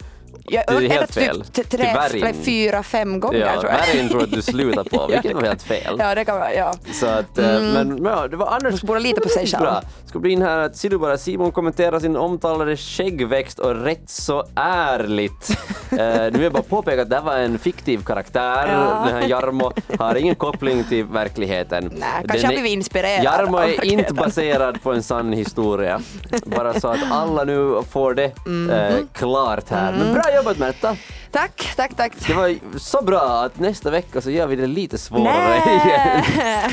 Jag 0.53 0.63
det 0.67 0.85
är 0.85 0.89
helt 0.89 1.13
fel. 1.13 1.41
Typ, 1.41 1.53
t- 1.53 1.63
Till 1.63 1.79
tre, 1.79 1.87
eller 1.87 2.33
fyra, 2.33 2.83
fem 2.83 3.19
gånger 3.19 3.39
Ja, 3.39 3.59
tror 3.61 3.71
jag. 3.71 3.79
värjin 3.87 4.09
tror 4.09 4.21
jag 4.21 4.27
att 4.27 4.33
du 4.35 4.41
slutade 4.41 4.89
på, 4.89 5.07
vilket 5.11 5.33
var 5.33 5.41
helt 5.41 5.63
fel. 5.63 5.95
Ja, 5.99 6.15
det 6.15 6.25
kan 6.25 6.37
vara, 6.39 6.53
ja. 6.53 6.73
Så 6.93 7.05
att, 7.05 7.37
eh, 7.37 7.45
men, 7.45 7.73
men 7.95 8.05
ja, 8.05 8.27
det 8.27 8.37
var 8.37 8.47
annars... 8.47 8.81
borde 8.81 8.99
lita 8.99 9.21
på 9.21 9.29
sig 9.29 9.47
själv. 9.47 9.61
Bra. 9.63 9.81
Ska 10.05 10.19
bli 10.19 10.31
in 10.31 10.41
här 10.41 10.57
att 10.57 10.75
ser 10.77 10.89
du 10.89 10.97
bara 10.97 11.17
Simon 11.17 11.51
kommenterar 11.51 11.99
sin 11.99 12.15
omtalade 12.15 12.77
skäggväxt 12.77 13.59
och 13.59 13.75
rätt 13.83 14.09
så 14.09 14.43
ärligt. 14.55 15.49
eh, 15.91 15.97
nu 15.97 16.29
vill 16.31 16.41
jag 16.43 16.51
bara 16.53 16.63
påpeka 16.63 17.01
att 17.01 17.09
det 17.09 17.15
här 17.15 17.23
var 17.23 17.35
en 17.37 17.59
fiktiv 17.59 18.03
karaktär. 18.03 18.67
Ja. 18.73 19.03
Den 19.07 19.15
här 19.21 19.29
Jarmo 19.29 19.71
har 19.99 20.15
ingen 20.15 20.35
koppling 20.35 20.83
till 20.83 21.05
verkligheten. 21.05 21.91
Nej, 21.97 22.09
kanske 22.27 22.37
Den 22.37 22.45
har 22.45 22.53
blivit 22.53 22.71
inspirerad 22.71 23.23
Jarmo 23.23 23.57
är 23.57 23.85
inte 23.85 24.13
baserad 24.13 24.83
på 24.83 24.91
en 24.93 25.03
sann 25.03 25.33
historia. 25.33 26.01
Bara 26.45 26.79
så 26.79 26.87
att 26.87 26.99
alla 27.11 27.43
nu 27.43 27.81
får 27.91 28.13
det 28.13 28.31
Mhm. 28.45 28.69
eh, 28.69 28.93
klart 29.13 29.69
här. 29.69 29.91
Men 29.91 30.13
bra 30.13 30.23
jobbat 30.35 30.40
Märta! 30.41 30.97
Tack, 31.31 31.73
tack, 31.75 31.95
tack. 31.95 32.13
Det 32.27 32.33
var 32.33 32.55
så 32.77 33.01
bra 33.01 33.43
att 33.45 33.59
nästa 33.59 33.89
vecka 33.91 34.21
så 34.21 34.31
gör 34.31 34.47
vi 34.47 34.55
det 34.55 34.67
lite 34.67 34.97
svårare 34.97 35.55
igen. 35.55 36.23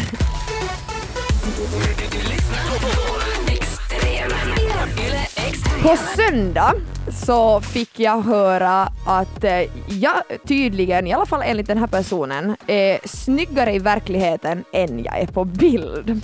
På 5.83 5.97
söndag 6.17 6.75
så 7.13 7.61
fick 7.61 8.01
jag 8.01 8.23
höra 8.23 8.93
att 9.07 9.45
eh, 9.45 9.61
jag 9.89 10.15
tydligen, 10.47 11.07
i 11.07 11.13
alla 11.13 11.27
fall 11.27 11.43
enligt 11.45 11.67
den 11.67 11.79
här 11.79 11.87
personen, 11.87 12.57
är 12.67 12.99
snyggare 13.05 13.75
i 13.75 13.79
verkligheten 13.79 14.65
än 14.73 15.05
jag 15.05 15.19
är 15.19 15.27
på 15.27 15.45
bild. 15.45 16.23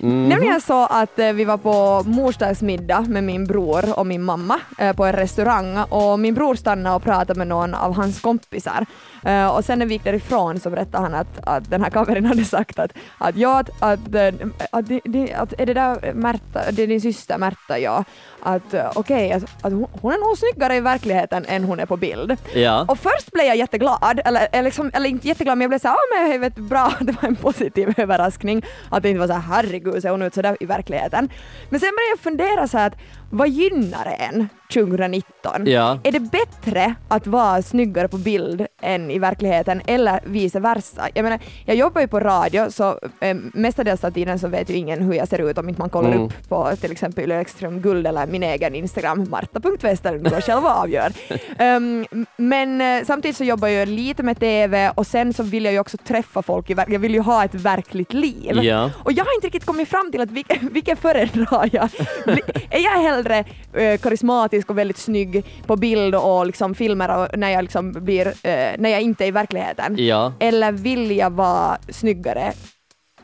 Mm-hmm. 0.00 0.28
Nämligen 0.28 0.60
så 0.60 0.86
att 0.86 1.18
eh, 1.18 1.32
vi 1.32 1.44
var 1.44 1.56
på 1.56 2.02
morsdagsmiddag 2.08 3.00
med 3.00 3.24
min 3.24 3.46
bror 3.46 3.98
och 3.98 4.06
min 4.06 4.22
mamma 4.22 4.60
eh, 4.78 4.96
på 4.96 5.04
en 5.04 5.12
restaurang 5.12 5.78
och 5.78 6.20
min 6.20 6.34
bror 6.34 6.54
stannade 6.54 6.96
och 6.96 7.02
pratade 7.02 7.38
med 7.38 7.46
någon 7.46 7.74
av 7.74 7.94
hans 7.94 8.20
kompisar. 8.20 8.86
Eh, 9.24 9.46
och 9.46 9.64
sen 9.64 9.78
när 9.78 9.86
vi 9.86 9.94
gick 9.94 10.04
därifrån 10.04 10.60
så 10.60 10.70
berättade 10.70 11.02
han 11.02 11.14
att, 11.14 11.48
att 11.48 11.70
den 11.70 11.82
här 11.82 11.90
kameran 11.90 12.24
hade 12.24 12.44
sagt 12.44 12.78
att, 12.78 12.92
att 13.18 13.36
ja, 13.36 13.58
att, 13.58 13.70
att, 13.82 14.14
eh, 14.14 14.26
att, 14.72 14.90
att, 14.90 15.34
att 15.34 15.60
är 15.60 15.66
det 15.66 15.74
där 15.74 16.12
Märta, 16.12 16.70
det 16.72 16.82
är 16.82 16.86
din 16.86 17.00
syster 17.00 17.38
Märta, 17.38 17.78
ja. 17.78 18.04
Att 18.42 18.74
eh, 18.74 18.90
okej, 18.94 19.32
att, 19.32 19.42
att 19.42 19.72
hon, 19.72 20.12
är 20.12 20.18
nog 20.28 20.38
snyggare 20.38 20.76
i 20.76 20.80
verkligheten 20.80 21.44
än 21.48 21.64
hon 21.64 21.80
är 21.80 21.86
på 21.86 21.96
bild. 21.96 22.36
Ja. 22.54 22.84
Och 22.88 22.98
först 22.98 23.32
blev 23.32 23.46
jag 23.46 23.56
jätteglad, 23.56 24.20
eller, 24.24 24.48
eller, 24.52 24.62
liksom, 24.62 24.90
eller 24.94 25.08
inte 25.08 25.28
jätteglad 25.28 25.58
men 25.58 25.62
jag 25.62 25.70
blev 25.70 25.78
såhär, 25.78 25.94
ja 25.94 26.18
men 26.18 26.32
jag 26.32 26.38
vet, 26.38 26.56
bra, 26.56 26.92
det 27.00 27.12
var 27.22 27.28
en 27.28 27.36
positiv 27.36 27.94
överraskning. 27.96 28.64
Att 28.90 29.02
det 29.02 29.08
inte 29.08 29.20
var 29.20 29.26
såhär, 29.26 29.40
herregud 29.40 30.02
ser 30.02 30.10
hon 30.10 30.22
ut 30.22 30.34
sådär 30.34 30.56
i 30.60 30.66
verkligheten. 30.66 31.28
Men 31.70 31.80
sen 31.80 31.90
började 31.90 32.10
jag 32.10 32.18
fundera 32.18 32.68
så 32.68 32.78
att 32.78 32.96
vad 33.30 33.48
gynnar 33.48 34.16
en 34.18 34.48
2019? 34.74 35.66
Ja. 35.66 35.98
Är 36.04 36.12
det 36.12 36.20
bättre 36.20 36.94
att 37.08 37.26
vara 37.26 37.62
snyggare 37.62 38.08
på 38.08 38.16
bild 38.16 38.66
än 38.82 39.10
i 39.10 39.18
verkligheten 39.18 39.80
eller 39.86 40.20
vice 40.24 40.60
versa? 40.60 41.08
Jag 41.14 41.22
menar, 41.22 41.38
jag 41.64 41.76
jobbar 41.76 42.00
ju 42.00 42.06
på 42.08 42.20
radio 42.20 42.70
så 42.70 42.98
eh, 43.20 43.36
mestadels 43.54 44.04
av 44.04 44.10
tiden 44.10 44.38
så 44.38 44.48
vet 44.48 44.70
ju 44.70 44.74
ingen 44.74 45.02
hur 45.02 45.12
jag 45.12 45.28
ser 45.28 45.50
ut 45.50 45.58
om 45.58 45.68
inte 45.68 45.80
man 45.80 45.90
kollar 45.90 46.08
Mm. 46.08 46.22
upp 46.22 46.48
på 46.48 46.70
till 46.80 46.92
exempel 46.92 47.24
Yle 47.24 47.40
Extrem 47.40 47.80
Guld 47.80 48.06
eller 48.06 48.26
min 48.26 48.42
egen 48.42 48.74
Instagram, 48.74 49.26
marta.wester, 49.30 50.18
du 50.18 50.30
själv 50.30 50.66
avgör. 50.66 51.12
um, 51.58 52.06
men 52.36 52.80
eh, 52.80 53.04
samtidigt 53.06 53.36
så 53.36 53.44
jobbar 53.44 53.68
jag 53.68 53.88
lite 53.88 54.22
med 54.22 54.40
TV 54.40 54.90
och 54.94 55.06
sen 55.06 55.32
så 55.32 55.42
vill 55.42 55.64
jag 55.64 55.72
ju 55.74 55.80
också 55.80 55.96
träffa 55.96 56.42
folk 56.42 56.70
i 56.70 56.76
Jag 56.88 56.98
vill 56.98 57.14
ju 57.14 57.20
ha 57.20 57.44
ett 57.44 57.54
verkligt 57.54 58.12
liv. 58.12 58.58
Ja. 58.62 58.90
Och 59.04 59.12
jag 59.12 59.24
har 59.24 59.34
inte 59.34 59.46
riktigt 59.46 59.64
kommit 59.64 59.88
fram 59.88 60.10
till 60.12 60.20
att 60.20 60.30
vilken, 60.30 60.68
vilken 60.72 60.96
föredrar 60.96 61.68
jag? 61.72 61.88
Är 62.70 62.78
jag 62.78 62.98
hellre 63.18 63.44
eh, 63.72 63.98
karismatisk 64.00 64.70
och 64.70 64.78
väldigt 64.78 64.96
snygg 64.98 65.44
på 65.66 65.76
bild 65.76 66.14
och 66.14 66.46
liksom 66.46 66.74
filmer 66.74 67.16
och 67.18 67.38
när 67.38 67.50
jag 67.50 67.62
liksom 67.62 67.92
blir, 67.92 68.26
eh, 68.26 68.32
när 68.78 68.88
jag 68.88 69.00
inte 69.02 69.24
är 69.24 69.28
i 69.28 69.30
verkligheten? 69.30 69.96
Ja. 69.98 70.32
Eller 70.40 70.72
vill 70.72 71.16
jag 71.16 71.30
vara 71.30 71.78
snyggare 71.88 72.52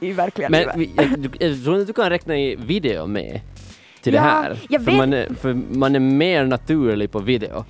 i 0.01 0.13
verkliga 0.13 0.49
Men 0.49 0.61
livet? 0.79 0.95
jag, 0.97 1.21
du- 1.21 1.47
jag 1.47 1.65
tror 1.65 1.77
inte 1.81 1.87
du 1.87 1.93
kan 1.93 2.11
räkna 2.11 2.37
i 2.39 2.57
video 2.57 3.07
med 3.07 3.41
till 4.03 4.15
Ja, 4.15 4.21
det 4.23 4.29
här. 4.29 4.59
jag 4.69 4.85
för, 4.85 4.91
vet- 4.91 4.99
man 4.99 5.13
är, 5.13 5.29
för 5.41 5.55
man 5.55 5.95
är 5.95 6.01
mer 6.01 6.45
naturlig 6.45 7.11
på 7.13 7.19
video. 7.19 7.65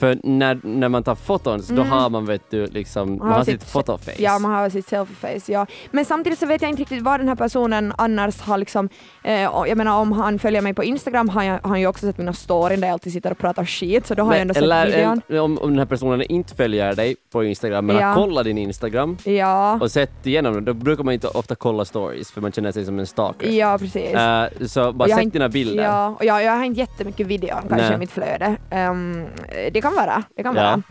För 0.00 0.18
när, 0.22 0.60
när 0.62 0.88
man 0.88 1.02
tar 1.02 1.14
foton 1.14 1.62
så 1.62 1.72
då 1.72 1.82
har 1.82 2.10
man 2.10 2.26
vet 2.26 2.50
du 2.50 2.66
liksom, 2.66 3.18
man, 3.18 3.32
har 3.32 3.44
sitt 3.44 3.64
fotoface. 3.64 4.22
Ja, 4.22 4.38
man 4.38 4.50
har 4.52 4.70
sitt 4.70 4.88
selfie-face, 4.88 5.52
ja. 5.52 5.66
Men 5.90 6.04
samtidigt 6.04 6.38
så 6.38 6.46
vet 6.46 6.62
jag 6.62 6.68
inte 6.70 6.80
riktigt 6.82 7.02
vad 7.02 7.20
den 7.20 7.28
här 7.28 7.34
personen 7.34 7.92
annars 7.98 8.40
har 8.40 8.58
liksom, 8.58 8.88
eh, 9.24 9.40
jag 9.40 9.76
menar 9.76 9.98
om 10.00 10.12
han 10.12 10.38
följer 10.38 10.62
mig 10.62 10.74
på 10.74 10.84
Instagram 10.84 11.28
har 11.28 11.42
jag, 11.42 11.52
har 11.52 11.68
han 11.68 11.80
ju 11.80 11.86
också 11.86 12.06
sett 12.06 12.18
mina 12.18 12.32
storyn 12.32 12.80
där 12.80 12.88
jag 12.88 12.92
alltid 12.92 13.12
sitter 13.12 13.30
och 13.30 13.38
pratar 13.38 13.64
skit, 13.64 14.06
så 14.06 14.14
då 14.14 14.22
har 14.22 14.32
jag 14.32 14.40
ändå 14.42 14.54
sett 14.54 14.62
eller 14.62 14.86
videon. 14.86 15.20
en, 15.28 15.38
om, 15.38 15.58
om 15.58 15.68
den 15.70 15.78
här 15.78 15.86
personen 15.86 16.22
inte 16.22 16.54
följer 16.54 16.94
dig 16.94 17.16
på 17.32 17.44
Instagram 17.44 17.86
men 17.86 17.96
Ja. 17.96 18.06
har 18.06 18.14
kollat 18.14 18.44
din 18.44 18.58
Instagram 18.58 19.16
Ja, 19.24 19.78
och 19.80 19.90
sett 19.90 20.26
igenom 20.26 20.54
den, 20.54 20.64
då 20.64 20.74
brukar 20.74 21.04
man 21.04 21.14
inte 21.14 21.28
ofta 21.28 21.54
kolla 21.54 21.84
stories 21.84 22.30
för 22.32 22.40
man 22.40 22.52
känner 22.52 22.72
sig 22.72 22.84
som 22.84 22.98
en 22.98 23.06
stalker. 23.06 23.48
ja 23.50 23.78
precis. 23.78 24.14
Eh, 24.14 24.44
så 24.66 24.92
bara 24.92 25.08
sätt 25.08 25.22
inte- 25.22 25.38
dina 25.38 25.48
bilder. 25.48 25.84
Ja, 25.84 26.06
och 26.18 26.24
jag, 26.24 26.44
jag 26.44 26.52
har 26.52 26.64
inte 26.64 26.80
jättemycket 26.80 27.26
videon 27.26 27.60
kanske 27.68 27.86
Nej. 27.86 27.94
i 27.94 27.98
mitt 27.98 28.10
flöde. 28.10 28.56
Ehm, 28.70 29.26
det 29.72 29.80
kan 29.80 29.89
vara, 29.94 30.22
det 30.36 30.42
kan 30.42 30.56
Ja. 30.56 30.62
vara. 30.62 30.82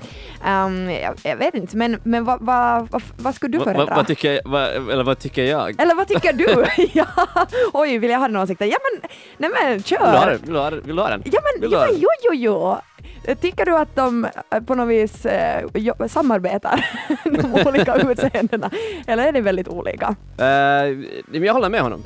Ehm, 0.66 0.90
jag, 0.90 1.14
jag 1.24 1.36
vet 1.38 1.54
inte, 1.54 1.78
men, 1.78 2.00
men 2.04 2.26
vad, 2.26 2.42
vad, 2.42 2.90
vad, 2.92 3.02
vad 3.18 3.36
skulle 3.36 3.52
du 3.52 3.58
Va- 3.58 3.66
va- 3.66 3.74
föredra? 3.74 3.96
vad, 3.96 4.08
tycker, 4.08 4.42
vad, 4.46 4.64
eller 4.92 5.04
vad 5.04 5.20
tycker 5.20 5.44
jag? 5.44 5.82
Eller 5.82 5.96
vad 5.96 6.08
tycker 6.08 6.34
du? 6.34 6.66
ja. 6.94 7.06
Oj, 7.74 7.98
vill 7.98 8.12
jag 8.12 8.20
ha 8.20 8.28
den 8.28 8.38
åsikten? 8.38 8.70
Ja 8.70 8.78
men, 8.84 9.10
nej 9.38 9.50
men 9.64 9.84
kör! 9.84 10.30
Vill 10.44 10.54
du 10.54 10.60
ha 10.60 10.70
den? 10.70 10.82
Vill 10.86 10.96
du 10.96 11.02
ha 11.02 11.10
den? 11.10 11.22
Ja 11.26 11.40
men, 11.60 11.72
ja, 11.72 11.80
men 11.92 12.00
jo, 12.00 12.10
jo, 12.24 12.34
jo. 12.34 12.78
Tycker 13.42 13.66
du 13.66 13.76
att 13.78 13.96
de 13.96 14.26
eh, 14.52 14.60
på 14.62 14.76
något 14.76 14.88
vis 14.90 15.26
eh, 15.26 15.70
samarbetar, 16.10 16.86
de 17.24 17.68
olika 17.68 17.96
utseendena? 17.96 18.70
Eller 19.08 19.28
är 19.28 19.32
det 19.32 19.42
väldigt 19.42 19.68
olika? 19.68 20.16
Men 20.38 21.44
jag 21.44 21.54
håller 21.54 21.70
med 21.70 21.82
honom. 21.82 22.04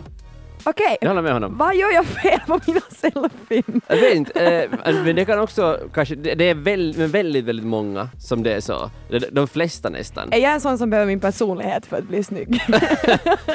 Okej, 0.65 0.97
Jag 1.01 1.07
håller 1.09 1.21
med 1.21 1.33
honom. 1.33 1.57
vad 1.57 1.75
gör 1.75 1.91
jag 1.91 2.05
fel 2.05 2.39
på 2.47 2.59
mina 2.67 2.81
selfien? 2.89 3.81
Jag 3.87 3.97
vet 3.97 4.15
inte, 4.15 4.45
eh, 4.85 4.93
men 5.05 5.15
det 5.15 5.25
kan 5.25 5.39
också 5.39 5.79
kanske, 5.93 6.15
det, 6.15 6.35
det 6.35 6.49
är 6.49 6.55
väl, 6.55 6.93
men 6.97 7.09
väldigt, 7.11 7.45
väldigt 7.45 7.65
många 7.65 8.09
som 8.19 8.43
det 8.43 8.53
är 8.53 8.59
så. 8.61 8.89
De, 9.09 9.19
de 9.31 9.47
flesta 9.47 9.89
nästan. 9.89 10.33
Är 10.33 10.37
jag 10.37 10.53
en 10.53 10.61
sån 10.61 10.77
som 10.77 10.89
behöver 10.89 11.07
min 11.07 11.19
personlighet 11.19 11.85
för 11.85 11.97
att 11.97 12.03
bli 12.07 12.23
snygg? 12.23 12.61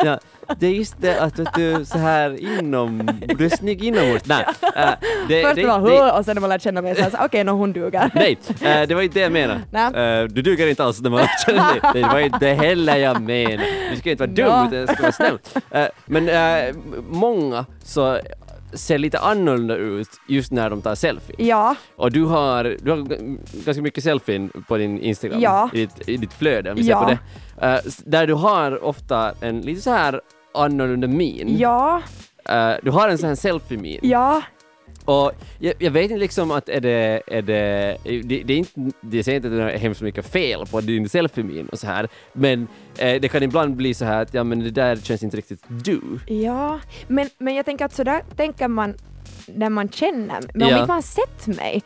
Ja, 0.05 0.19
det 0.59 0.67
är 0.67 0.71
just 0.71 0.95
det 1.01 1.21
att 1.21 1.39
vet 1.39 1.55
du 1.55 1.85
så 1.85 1.99
här 1.99 2.59
inom, 2.59 3.11
du 3.39 3.45
är 3.45 3.57
snygg 3.57 3.85
inombords. 3.85 4.25
Nej, 4.27 4.45
eh, 4.77 4.91
det, 5.29 5.43
Först 5.43 5.55
det, 5.57 5.67
var 5.67 5.81
hur 5.81 6.19
och 6.19 6.25
sen 6.25 6.35
när 6.35 6.41
man 6.41 6.51
lär 6.51 6.59
känna 6.59 6.83
mig 6.83 6.95
så 6.95 7.19
okej, 7.25 7.45
nå 7.45 7.53
hon 7.53 7.73
duger. 7.73 8.11
Nej, 8.15 8.39
eh, 8.63 8.89
det 8.89 8.95
var 8.95 9.03
inte 9.03 9.19
det 9.19 9.23
jag 9.23 9.33
menade. 9.33 10.21
Eh, 10.23 10.25
du 10.29 10.43
duger 10.43 10.67
inte 10.67 10.85
alls 10.85 11.01
när 11.01 11.11
man 11.11 11.27
känner 11.47 11.93
dig. 11.93 12.03
Det 12.03 12.09
var 12.09 12.19
inte 12.19 12.47
heller 12.49 12.97
jag 12.97 13.21
menade. 13.23 13.65
Du 13.91 13.97
ska 13.97 14.11
inte 14.11 14.23
vara 14.27 14.31
dum, 14.35 14.47
Ja. 14.47 14.67
utan 14.69 14.81
du 14.81 14.87
ska 14.87 15.03
vara 15.03 15.13
snäll. 15.13 15.39
Men 16.07 16.29
många 17.11 17.67
så 17.85 18.19
ser 18.73 18.99
lite 18.99 19.19
annorlunda 19.19 19.77
ut 19.77 20.09
just 20.29 20.53
när 20.53 20.71
de 20.71 20.83
tar 20.83 20.95
selfie. 20.95 21.37
Ja, 21.39 21.75
Och 21.97 22.13
du 22.13 22.25
har, 22.25 22.77
du 22.83 22.91
har 22.91 23.07
ganska 23.65 23.83
mycket 23.83 24.05
selfien 24.05 24.51
på 24.69 24.77
din 24.77 25.01
Instagram, 25.01 25.41
Ja. 25.41 25.71
i, 25.73 25.77
ditt, 25.81 26.09
i 26.09 26.17
ditt 26.17 26.33
flöde 26.33 26.71
om 26.71 26.77
vi 26.77 26.83
Ja. 26.89 26.99
ser 26.99 27.05
på 27.05 27.11
det. 27.11 27.83
S- 27.87 28.03
där 28.07 28.27
du 28.27 28.35
har 28.35 28.85
ofta 28.85 29.33
en 29.41 29.61
lite 29.61 29.81
så 29.81 29.91
här 29.91 30.21
annorlunda 30.55 31.07
min. 31.09 31.59
ja, 31.59 32.03
Eh, 32.49 32.73
du 32.83 32.91
har 32.91 33.09
en 33.09 33.19
sån 33.19 33.29
här 33.29 33.37
selfie-min. 33.37 33.99
ja. 34.03 34.43
Och 35.05 35.33
jag, 35.59 35.75
jag 35.79 35.91
vet 35.91 36.03
inte 36.05 36.17
liksom 36.17 36.51
att 36.51 36.69
är 36.69 36.81
det, 36.81 37.23
är 37.27 37.43
det, 37.43 37.97
det, 38.05 38.43
det 38.43 38.53
är 38.53 38.59
inte, 38.59 38.81
det 39.01 39.25
säger 39.25 39.37
inte 39.37 39.49
att 39.49 39.55
det 39.55 39.73
är 39.73 39.79
hemskt 39.79 40.01
mycket 40.01 40.27
fel 40.33 40.67
på 40.67 40.81
din 40.81 41.09
selfie-min 41.09 41.67
och 41.69 41.79
så 41.79 41.87
här, 41.87 42.09
men 42.33 42.69
eh, 42.99 43.21
det 43.21 43.29
kan 43.29 43.43
ibland 43.43 43.77
bli 43.77 43.95
så 43.95 44.05
här 44.05 44.23
att 44.23 44.35
ja 44.35 44.45
men 44.45 44.61
det 44.61 44.71
där 44.71 44.97
känns 44.97 45.23
inte 45.23 45.37
riktigt 45.37 45.63
du. 45.69 46.01
Ja, 46.27 46.81
men, 47.07 47.29
men 47.39 47.55
jag 47.55 47.65
tänker 47.65 47.85
att 47.85 47.95
sådär 47.95 48.23
tänker 48.37 48.69
man 48.69 48.95
när 49.47 49.71
man 49.71 49.89
känner 49.89 50.41
Men 50.55 50.63
om 50.63 50.69
Ja. 50.69 50.77
inte 50.77 50.87
man 50.87 50.95
har 50.95 51.03
sett 51.03 51.47
mig 51.47 51.83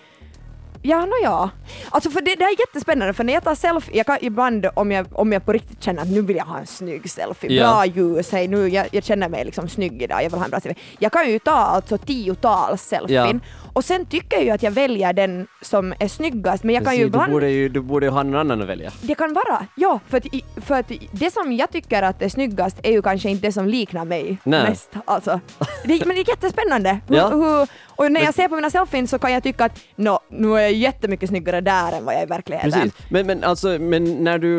Ja, 0.84 1.06
nå 1.06 1.12
ja. 1.22 1.50
Alltså 1.90 2.10
för 2.10 2.20
det, 2.20 2.34
det 2.34 2.44
är 2.44 2.60
jättespännande 2.60 3.14
för 3.14 3.24
när 3.24 3.32
jag 3.32 3.44
tar 3.44 3.54
selfie, 3.54 3.96
jag 3.96 4.06
kan 4.06 4.18
ibland 4.20 4.66
om 4.74 4.92
jag, 4.92 5.06
om 5.12 5.32
jag 5.32 5.44
på 5.44 5.52
riktigt 5.52 5.82
känner 5.82 6.02
att 6.02 6.08
nu 6.10 6.22
vill 6.22 6.36
jag 6.36 6.44
ha 6.44 6.58
en 6.58 6.66
snygg 6.66 7.10
selfie, 7.10 7.52
Ja. 7.52 7.62
bra 7.70 7.86
ljus, 7.86 8.32
hej 8.32 8.48
nu 8.48 8.68
jag, 8.68 8.86
jag 8.92 9.04
känner 9.04 9.28
mig 9.28 9.44
liksom 9.44 9.68
snygg 9.68 10.02
idag, 10.02 10.24
jag 10.24 10.30
vill 10.30 10.38
ha 10.38 10.44
en 10.44 10.50
bra 10.50 10.60
selfie. 10.60 10.82
Jag 10.98 11.12
kan 11.12 11.30
ju 11.30 11.38
ta 11.38 11.50
alltså 11.52 11.98
tiotals 11.98 12.82
selfien 12.82 13.40
och 13.72 13.84
sen 13.84 14.06
tycker 14.06 14.36
jag 14.36 14.44
ju 14.44 14.50
att 14.50 14.62
jag 14.62 14.70
väljer 14.70 15.12
den 15.12 15.46
som 15.62 15.94
är 15.98 16.08
snyggast 16.08 16.64
men 16.64 16.74
jag 16.74 16.84
kan 16.84 16.94
ju 16.96 17.00
du, 17.00 17.06
ibland 17.06 17.32
borde 17.32 17.50
ju, 17.50 17.68
du 17.68 17.80
borde 17.80 18.06
ju 18.06 18.12
ha 18.12 18.22
någon 18.22 18.40
annan 18.40 18.62
att 18.62 18.68
välja. 18.68 18.90
det 19.02 19.14
kan 19.14 19.32
vara, 19.34 19.66
ja, 19.76 20.00
för 20.08 20.16
att, 20.16 20.26
för 20.66 20.74
att 20.74 20.92
det 21.12 21.30
som 21.32 21.52
jag 21.52 21.70
tycker 21.70 22.02
att 22.02 22.22
är 22.22 22.28
snyggast 22.28 22.76
är 22.82 22.92
ju 22.92 23.02
kanske 23.02 23.30
inte 23.30 23.46
det 23.46 23.52
som 23.52 23.68
liknar 23.68 24.04
mig 24.04 24.38
Nej. 24.44 24.62
mest. 24.70 24.90
Alltså. 25.04 25.40
Det, 25.84 26.06
men 26.06 26.16
det 26.16 26.20
är 26.22 26.28
jättespännande. 26.28 26.98
Hur, 27.08 27.16
Ja. 27.16 27.28
hur, 27.28 27.68
och 28.04 28.12
när 28.12 28.20
jag 28.20 28.34
ser 28.34 28.48
på 28.48 28.54
mina 28.54 28.70
selfies 28.70 29.10
så 29.10 29.18
kan 29.18 29.32
jag 29.32 29.42
tycka 29.42 29.64
att 29.64 29.80
nå, 29.96 30.20
nu 30.30 30.54
är 30.56 30.60
jag 30.60 30.72
jättemycket 30.72 31.28
snyggare 31.28 31.60
där 31.60 31.92
än 31.92 32.04
vad 32.04 32.14
jag 32.14 32.20
är 32.20 32.26
i 32.26 32.28
verkligheten. 32.28 32.70
Precis, 32.72 32.92
men, 33.08 33.26
men 33.26 33.44
alltså 33.44 33.68
men 33.68 34.24
när 34.24 34.38
du, 34.38 34.52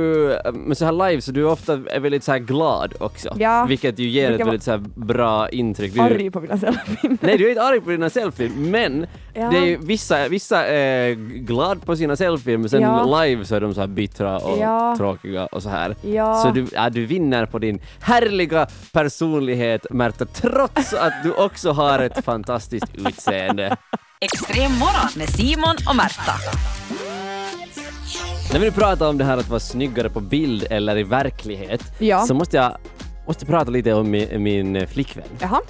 men 0.54 0.76
så 0.76 0.86
här 0.86 1.10
live 1.10 1.22
så 1.22 1.32
du 1.32 1.44
ofta 1.44 1.74
är 1.74 2.00
väldigt 2.00 2.24
så 2.24 2.32
här 2.32 2.40
glad 2.40 2.94
också. 3.00 3.36
Ja. 3.40 3.66
Vilket 3.66 4.00
ju 4.00 4.08
ger 4.10 4.28
Brukar 4.28 4.44
ett 4.44 4.48
väldigt 4.48 4.64
så 4.64 4.72
här 4.72 4.84
bra 4.96 5.50
intryck. 5.50 5.94
Du, 5.94 6.02
Arg 6.02 6.32
på 6.32 6.40
mina 6.42 6.58
selfies. 6.58 7.20
Nej, 7.22 7.38
du 7.38 7.46
är 7.46 7.50
inte 7.50 7.64
arg 7.64 7.82
på 7.82 7.90
dina 7.90 8.10
selfies, 8.10 8.52
men 8.56 9.08
Ja. 9.36 9.50
det 9.50 9.58
är 9.58 9.66
ju 9.66 9.78
vissa, 9.78 10.28
vissa 10.28 10.66
är 10.66 11.14
glad 11.40 11.86
på 11.86 11.96
sina 11.96 12.16
selfies, 12.16 12.60
men 12.60 12.70
sen 12.70 12.82
Ja. 12.82 13.22
live 13.24 13.46
så 13.46 13.56
är 13.56 13.62
de 13.62 13.74
så 13.74 13.80
här 13.80 13.88
bittra 13.88 14.38
och 14.38 14.58
Ja. 14.60 14.96
tråkiga 14.98 15.46
och 15.46 15.64
så 15.64 15.70
här. 15.70 15.96
Ja. 16.02 16.36
Så 16.36 16.50
du, 16.52 16.66
ja, 16.74 16.90
du 16.90 17.06
vinner 17.06 17.46
på 17.46 17.60
din 17.60 17.82
härliga 18.02 18.68
personlighet, 18.92 19.86
Märta, 19.90 20.26
trots 20.26 20.94
att 20.94 21.14
du 21.24 21.32
också 21.34 21.72
har 21.72 22.00
ett 22.00 22.26
fantastiskt 22.26 22.86
utseende. 22.96 23.14
Extrem 24.22 24.72
morgon 24.72 25.10
med 25.18 25.30
Simon 25.30 25.76
och 25.90 25.96
Märta. 25.96 26.34
När 28.54 28.60
vi 28.60 28.66
nu 28.66 28.72
pratar 28.72 29.10
om 29.10 29.18
det 29.18 29.24
här 29.26 29.38
att 29.38 29.50
vara 29.50 29.60
snyggare 29.60 30.10
på 30.10 30.20
bild 30.20 30.68
eller 30.70 30.98
i 30.98 31.04
verklighet, 31.04 31.84
Ja. 32.00 32.22
så 32.26 32.34
måste 32.34 32.58
jag 32.58 32.78
måste 33.28 33.46
prata 33.46 33.72
lite 33.72 33.94
om 33.94 34.12
min, 34.12 34.44
min 34.44 34.88
flickvän. 34.88 35.26
Jaha. 35.40 35.62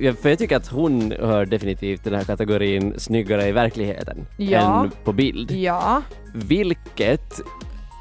Jag- 0.00 0.18
för 0.18 0.28
jag 0.28 0.38
tycker 0.38 0.56
att 0.56 0.66
hon 0.68 1.12
hör 1.20 1.46
definitivt 1.46 2.02
till 2.02 2.12
den 2.12 2.18
här 2.20 2.26
kategorin 2.26 2.94
snyggare 3.00 3.48
i 3.48 3.52
verkligheten 3.52 4.26
Ja. 4.36 4.84
än 4.84 4.90
på 5.04 5.12
bild. 5.12 5.50
Ja. 5.50 6.02
Vilket 6.34 7.40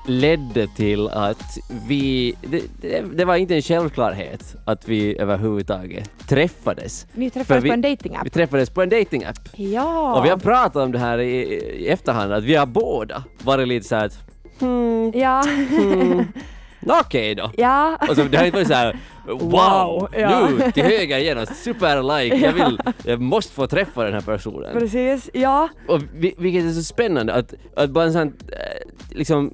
ledde 0.08 0.68
till 0.68 1.08
att 1.08 1.58
vi, 1.88 2.34
det, 2.42 2.62
det, 2.82 3.02
det 3.18 3.26
var 3.26 3.36
inte 3.36 3.56
en 3.56 3.62
självklarhet 3.62 4.56
att 4.66 4.88
vi 4.88 5.18
överhuvudtaget 5.20 6.10
träffades. 6.28 7.08
Ni 7.14 7.30
träffades 7.30 7.64
vi- 7.64 7.68
på 7.70 7.74
en 7.74 7.82
datingapp. 7.82 8.26
Vi 8.26 8.30
träffades 8.30 8.70
på 8.70 8.82
en 8.82 8.90
datingapp. 8.90 9.40
Ja. 9.56 10.18
Och 10.20 10.26
vi 10.26 10.30
har 10.30 10.38
pratat 10.38 10.76
om 10.76 10.92
det 10.92 11.00
här 11.00 11.18
i, 11.20 11.36
i 11.84 11.88
efterhand, 11.88 12.34
att 12.34 12.44
vi 12.44 12.56
har 12.56 12.66
båda 12.66 13.24
varit 13.44 13.68
lite 13.68 13.88
såhär 13.88 14.06
att 14.06 14.18
hmm, 14.60 15.12
Ja. 15.16 15.44
Nå 16.86 17.00
okej 17.02 17.36
då. 17.36 17.52
Ja. 17.58 17.98
Och 18.10 18.16
så 18.16 18.24
det 18.24 18.38
har 18.38 18.46
inte 18.46 18.58
varit 18.58 18.68
såhär 18.68 18.98
wow, 19.28 19.40
Wow, 19.40 20.10
ja. 20.18 20.50
nu 20.50 20.72
till 20.72 20.84
höger 20.84 21.18
igen, 21.18 21.46
super 21.64 22.20
like, 22.22 22.36
jag 22.36 22.54
vill, 22.54 22.80
jag 23.04 23.22
måste 23.22 23.54
få 23.54 23.68
träffa 23.68 24.04
den 24.04 24.14
här 24.14 24.22
personen. 24.22 24.74
Precis, 24.80 25.30
ja. 25.34 25.70
Och 25.88 26.02
vi, 26.14 26.34
vilket 26.38 26.64
är 26.66 26.72
så 26.72 26.84
spännande 26.84 27.34
att, 27.34 27.54
att 27.76 27.90
bara 27.90 28.06
en 28.06 28.14
sån 28.14 28.28
eh, 28.28 29.16
liksom, 29.18 29.54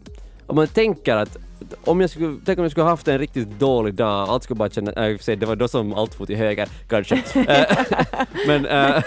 om 0.50 0.56
man 0.56 0.68
tänker 0.68 1.16
att 1.16 1.38
om 1.86 2.02
jag 2.02 2.10
skulle, 2.10 2.38
tänk 2.46 2.58
om 2.60 2.64
jag 2.66 2.72
skulle 2.72 2.86
haft 2.86 3.08
en 3.08 3.18
riktigt 3.18 3.60
dålig 3.60 3.94
dag, 3.94 4.30
allt 4.30 4.44
skulle 4.44 4.58
bara 4.58 4.70
känna, 4.70 4.92
äh, 4.92 5.18
för 5.18 5.24
sig, 5.24 5.36
det 5.36 5.46
var 5.46 5.56
då 5.56 5.68
som 5.68 5.94
allt 5.94 6.14
for 6.16 6.26
till 6.26 6.36
höger 6.38 6.68
kanske. 6.90 7.16
Eh, 7.36 7.66
men, 8.48 8.66
äh, 8.66 9.04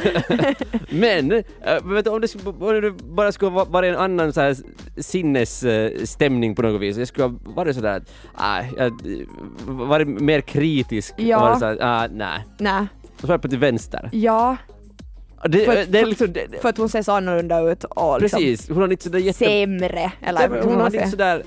men, 0.91 1.33
äh, 1.33 1.85
vet 1.85 2.05
du, 2.05 2.11
om 2.11 2.21
det, 2.21 2.29
skulle, 2.29 2.49
om 2.49 2.81
det 2.83 2.91
bara 2.91 3.33
skulle 3.33 3.51
va- 3.51 3.67
vara 3.71 3.87
en 3.87 3.97
annan 3.97 4.33
så 4.33 4.41
här 4.41 4.57
sinnesstämning 4.97 6.55
på 6.55 6.63
något 6.63 6.81
vis, 6.81 6.97
jag 6.97 7.09
skulle 7.09 7.27
ha 7.27 7.35
varit 7.45 7.77
sådär 7.77 8.03
att, 8.35 8.79
äh, 8.79 8.93
varit 9.67 10.09
mer 10.09 10.41
kritisk 10.41 11.15
Ja. 11.17 11.37
och 11.37 11.43
varit 11.43 11.59
såhär, 11.59 11.79
ah, 11.81 12.09
nej. 12.13 12.45
Nej. 12.59 12.87
Och 13.15 13.21
så 13.21 13.27
var 13.27 13.35
jag 13.35 13.43
på 13.43 13.49
till 13.49 13.59
vänster. 13.59 14.09
Ja. 14.13 14.57
Det, 15.49 15.65
För 15.65 15.83
att- 15.83 15.93
det 15.93 16.01
är 16.01 16.07
liksom, 16.07 16.33
det, 16.33 16.47
För 16.63 16.69
att 16.69 16.79
hon 16.79 16.89
ser 16.89 17.03
så 17.03 17.13
annorlunda 17.13 17.61
ut 17.61 17.85
och 17.85 18.21
liksom 18.23 18.39
precis, 18.41 18.69
hon 18.69 18.79
har 18.83 18.91
inte 18.93 19.05
sådär 19.05 19.19
jätte... 19.19 19.39
sämre. 19.39 20.13
Eller 20.21 20.49
hon 20.63 20.73
man 20.73 20.81
hade 20.83 20.97
inte 20.97 21.11
sådär... 21.11 21.43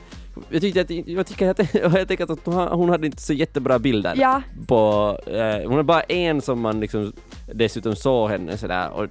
Jag 0.50 0.62
tyckte 0.62 0.82
att, 0.82 0.90
jag 0.90 1.28
tycker 1.28 1.50
att, 1.50 1.74
jag 1.74 2.08
tänker 2.08 2.24
att 2.34 2.40
hon, 2.46 2.68
hon 2.68 2.90
hade 2.90 3.06
inte 3.06 3.22
så 3.22 3.34
jättebra 3.34 3.80
bilder 3.80 4.14
Ja. 4.18 4.42
på, 4.68 5.18
eh, 5.28 5.70
hon 5.70 5.80
är 5.80 5.84
bara 5.84 6.02
en 6.02 6.42
som 6.42 6.60
man 6.62 6.80
liksom 6.80 7.14
dessutom 7.54 7.96
såg 7.96 8.30
henne 8.30 8.58
sådär 8.58 8.90
och 8.92 9.08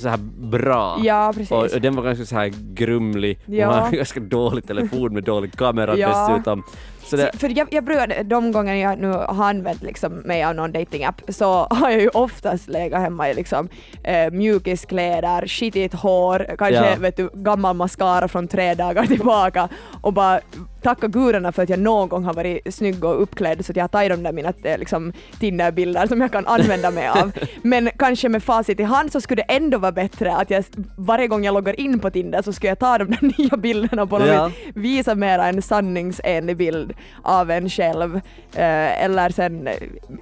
så 0.00 0.08
här 0.08 0.16
bra. 0.50 0.98
Ja, 1.04 1.32
precis. 1.34 1.50
Och, 1.52 1.64
och 1.74 1.80
den 1.80 1.96
var 1.96 2.02
ganska 2.02 2.24
så 2.26 2.34
här 2.34 2.52
grumlig, 2.74 3.38
Ja. 3.46 3.66
hon 3.66 3.74
har 3.78 3.90
ganska 3.96 4.20
dålig 4.20 4.66
telefon 4.66 5.14
med 5.14 5.24
dålig 5.24 5.52
kamera 5.52 5.96
Ja. 5.98 6.28
dessutom. 6.28 6.62
Det, 7.10 7.30
För 7.38 7.58
jag, 7.58 7.68
jag 7.70 7.84
brukar, 7.84 8.22
de 8.24 8.52
gånger 8.52 8.74
jag 8.74 8.98
nu 8.98 9.08
har 9.12 9.44
använt 9.48 9.82
liksom 9.82 10.12
mig 10.12 10.44
av 10.44 10.54
någon 10.54 10.72
datingapp 10.72 11.22
så 11.28 11.66
har 11.70 11.90
jag 11.90 12.00
ju 12.00 12.08
oftast 12.08 12.68
legat 12.68 13.00
hemma 13.00 13.30
i 13.30 13.34
liksom 13.34 13.68
eh, 14.04 14.30
mjukiskläder, 14.30 15.46
skitigt 15.46 15.94
hår, 15.94 16.46
kanske 16.58 16.74
Ja. 16.74 16.96
vet 16.98 17.16
du, 17.16 17.30
gammal 17.34 17.76
mascara 17.76 18.28
från 18.28 18.48
tre 18.48 18.74
dagar 18.74 19.06
tillbaka 19.06 19.68
och 20.00 20.12
bara 20.12 20.40
tacka 20.86 21.06
gudarna 21.08 21.52
för 21.52 21.62
att 21.62 21.68
jag 21.68 21.78
någon 21.78 22.08
gång 22.08 22.24
har 22.24 22.34
varit 22.34 22.74
snygg 22.74 23.04
och 23.04 23.22
uppklädd 23.22 23.64
så 23.64 23.72
att 23.72 23.76
jag 23.76 23.82
har 23.84 23.88
tagit 23.88 24.10
de 24.10 24.22
där 24.22 24.32
mina 24.32 24.52
eh, 24.62 24.78
liksom, 24.78 25.12
Tinder-bilder 25.40 26.06
som 26.06 26.20
jag 26.20 26.32
kan 26.32 26.46
använda 26.46 26.90
mig 26.90 27.08
av. 27.08 27.32
Men 27.62 27.90
kanske 27.98 28.28
med 28.28 28.42
facit 28.42 28.80
i 28.80 28.82
hand 28.82 29.12
så 29.12 29.20
skulle 29.20 29.42
det 29.48 29.54
ändå 29.54 29.78
vara 29.78 29.92
bättre 29.92 30.36
att 30.36 30.50
jag 30.50 30.64
varje 30.98 31.28
gång 31.28 31.44
jag 31.44 31.54
loggar 31.54 31.80
in 31.80 31.98
på 31.98 32.10
Tinder 32.10 32.42
så 32.42 32.52
skulle 32.52 32.68
jag 32.68 32.78
ta 32.78 32.98
de 32.98 33.04
där 33.04 33.18
nya 33.38 33.56
bilderna 33.56 34.06
på 34.06 34.18
något 34.18 34.28
Ja. 34.28 34.46
vis 34.74 34.96
visa 34.96 35.14
mera 35.14 35.46
en 35.46 35.62
sanningsenlig 35.62 36.56
bild 36.56 36.92
av 37.22 37.50
en 37.50 37.68
själv 37.68 38.16
eh, 38.54 39.04
eller 39.04 39.30
sen 39.30 39.66
eh, 39.66 39.74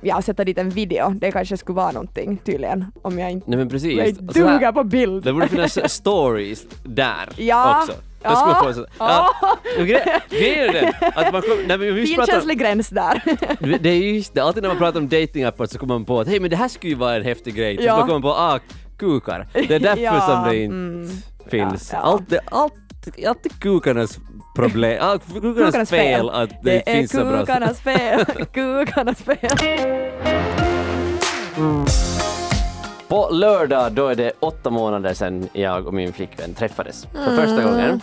ja, 0.03 0.22
sätta 0.22 0.44
dit 0.44 0.59
en 0.59 0.70
video. 0.70 1.11
Det 1.11 1.33
kanske 1.33 1.57
skulle 1.57 1.77
vara 1.77 1.92
någonting 1.92 2.37
tydligen 2.44 2.85
om 3.03 3.18
jag 3.18 3.31
inte 3.31 3.50
nej 3.50 3.59
men 3.59 3.68
precis. 3.68 3.98
jag 3.98 4.29
Och 4.29 4.35
så 4.35 4.46
här- 4.46 4.53
duger 4.55 4.72
på 4.72 4.85
bild. 4.85 5.24
Det 5.24 5.33
borde 5.33 5.48
finnas 5.48 5.92
stories 5.92 6.66
där 6.85 7.29
Ja. 7.37 7.81
också. 7.83 7.92
Då 8.28 8.37
skulle 8.37 8.52
Ja. 8.54 8.62
få 8.64 8.72
så, 8.74 8.87
ja. 8.98 9.28
och 9.78 9.84
gre- 9.87 10.20
Grejen 10.30 10.68
är 10.68 10.72
den 10.72 10.92
att 11.14 11.32
man 11.32 11.42
kom, 11.42 11.58
när 11.66 11.78
vi 11.78 11.87
just 11.87 12.16
pratar, 12.16 12.32
Finkänslig 12.32 12.58
gräns 12.58 12.88
där. 12.88 13.22
det 13.78 13.90
är 13.90 13.94
just 14.14 14.34
det, 14.34 14.40
alltid 14.40 14.62
när 14.62 14.70
man 14.70 14.78
pratar 14.78 15.00
om 15.00 15.08
datingappar 15.08 15.66
så 15.66 15.78
kommer 15.78 15.94
man 15.94 16.04
på 16.04 16.20
att 16.20 16.28
hej 16.28 16.40
men 16.40 16.50
det 16.50 16.56
här 16.56 16.68
skulle 16.68 16.90
ju 16.92 16.98
vara 16.98 17.16
en 17.16 17.22
häftig 17.24 17.54
grej. 17.54 17.76
Så 17.76 17.82
Ja. 17.82 17.96
man 17.96 18.08
kommer 18.08 18.20
på 18.20 18.28
ah, 18.32 18.58
kukar. 18.98 19.46
Det 19.52 19.70
är 19.74 19.78
därför 19.80 20.02
Ja, 20.02 20.20
som 20.20 20.44
det 20.50 20.56
inte 20.56 20.74
mm. 20.76 21.08
finns. 21.50 21.90
Ja, 21.92 21.98
ja. 21.98 22.04
Allt, 22.04 22.28
det- 22.30 22.40
allt, 22.50 22.74
allt 23.26 23.46
är 23.46 23.50
kukarnas 23.60 24.18
problem, 24.56 24.98
allt, 25.02 25.22
kukarnas, 25.26 25.56
Kukarnas 25.66 25.90
fel 25.90 26.30
att 26.30 26.48
det, 26.50 26.56
Det 26.70 26.90
är 26.90 26.94
finns 26.96 27.10
så 27.10 27.24
bra. 27.24 27.40
kukarnas 27.40 27.80
fel. 27.80 28.24
kukarnas 28.52 29.18
fel. 29.22 29.50
På 33.14 33.29
lördag 33.31 33.92
då 33.92 34.09
är 34.09 34.14
det 34.14 34.33
åtta 34.40 34.70
månader 34.70 35.14
sedan 35.14 35.48
jag 35.53 35.87
och 35.87 35.94
min 35.94 36.12
flickvän 36.12 36.55
träffades 36.55 37.07
för 37.12 37.37
första 37.37 37.62
gången. 37.62 38.00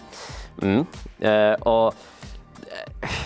Mm. 0.61 0.85
Eh, 1.19 1.53
och 1.53 1.95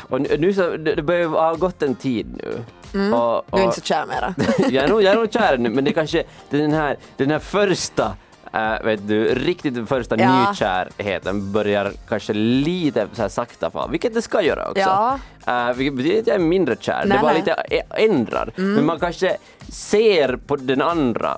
och 0.09 0.21
nu, 0.21 0.53
så, 0.53 0.77
det 0.77 1.01
börjar 1.01 1.27
ha 1.27 1.53
gått 1.55 1.81
en 1.81 1.95
tid 1.95 2.27
nu. 2.43 2.49
Och, 2.49 2.61
Du 2.91 2.99
är 3.09 3.13
och, 3.49 3.59
inte 3.59 3.75
så 3.75 3.81
kär 3.81 4.05
mera. 4.05 4.35
jag, 4.69 4.83
är 4.83 4.87
nog, 4.87 5.03
jag 5.03 5.11
är 5.11 5.15
nog 5.15 5.33
kär 5.33 5.57
nu 5.57 5.69
men 5.69 5.83
det 5.83 5.91
är 5.91 5.93
kanske 6.01 6.23
den 6.49 6.73
här, 6.73 6.97
den 7.17 7.31
här 7.31 7.39
första 7.39 8.15
eh, 8.53 8.83
vet 8.83 9.07
du, 9.07 9.35
riktigt 9.35 9.75
den 9.75 9.87
första 9.87 10.17
Ja. 10.19 10.49
nykärheten 10.49 11.51
börjar 11.51 11.91
kanske 12.09 12.33
lite 12.33 13.07
så 13.13 13.21
här 13.21 13.29
sakta 13.29 13.71
få, 13.71 13.87
vilket 13.87 14.13
det 14.13 14.21
ska 14.21 14.41
göra 14.41 14.69
också. 14.69 14.79
Ja. 14.81 15.19
Eh, 15.47 15.73
vilket 15.75 15.97
betyder 15.97 16.21
att 16.21 16.27
jag 16.27 16.35
är 16.35 16.39
mindre 16.39 16.75
kär, 16.79 17.03
Nej, 17.05 17.17
det 17.17 17.21
bara 17.21 17.33
nej. 17.33 17.39
lite 17.39 17.53
ändrar. 17.89 18.51
Men 18.55 18.85
man 18.85 18.99
kanske 18.99 19.37
ser 19.69 20.35
på 20.35 20.55
den 20.55 20.81
andra 20.81 21.37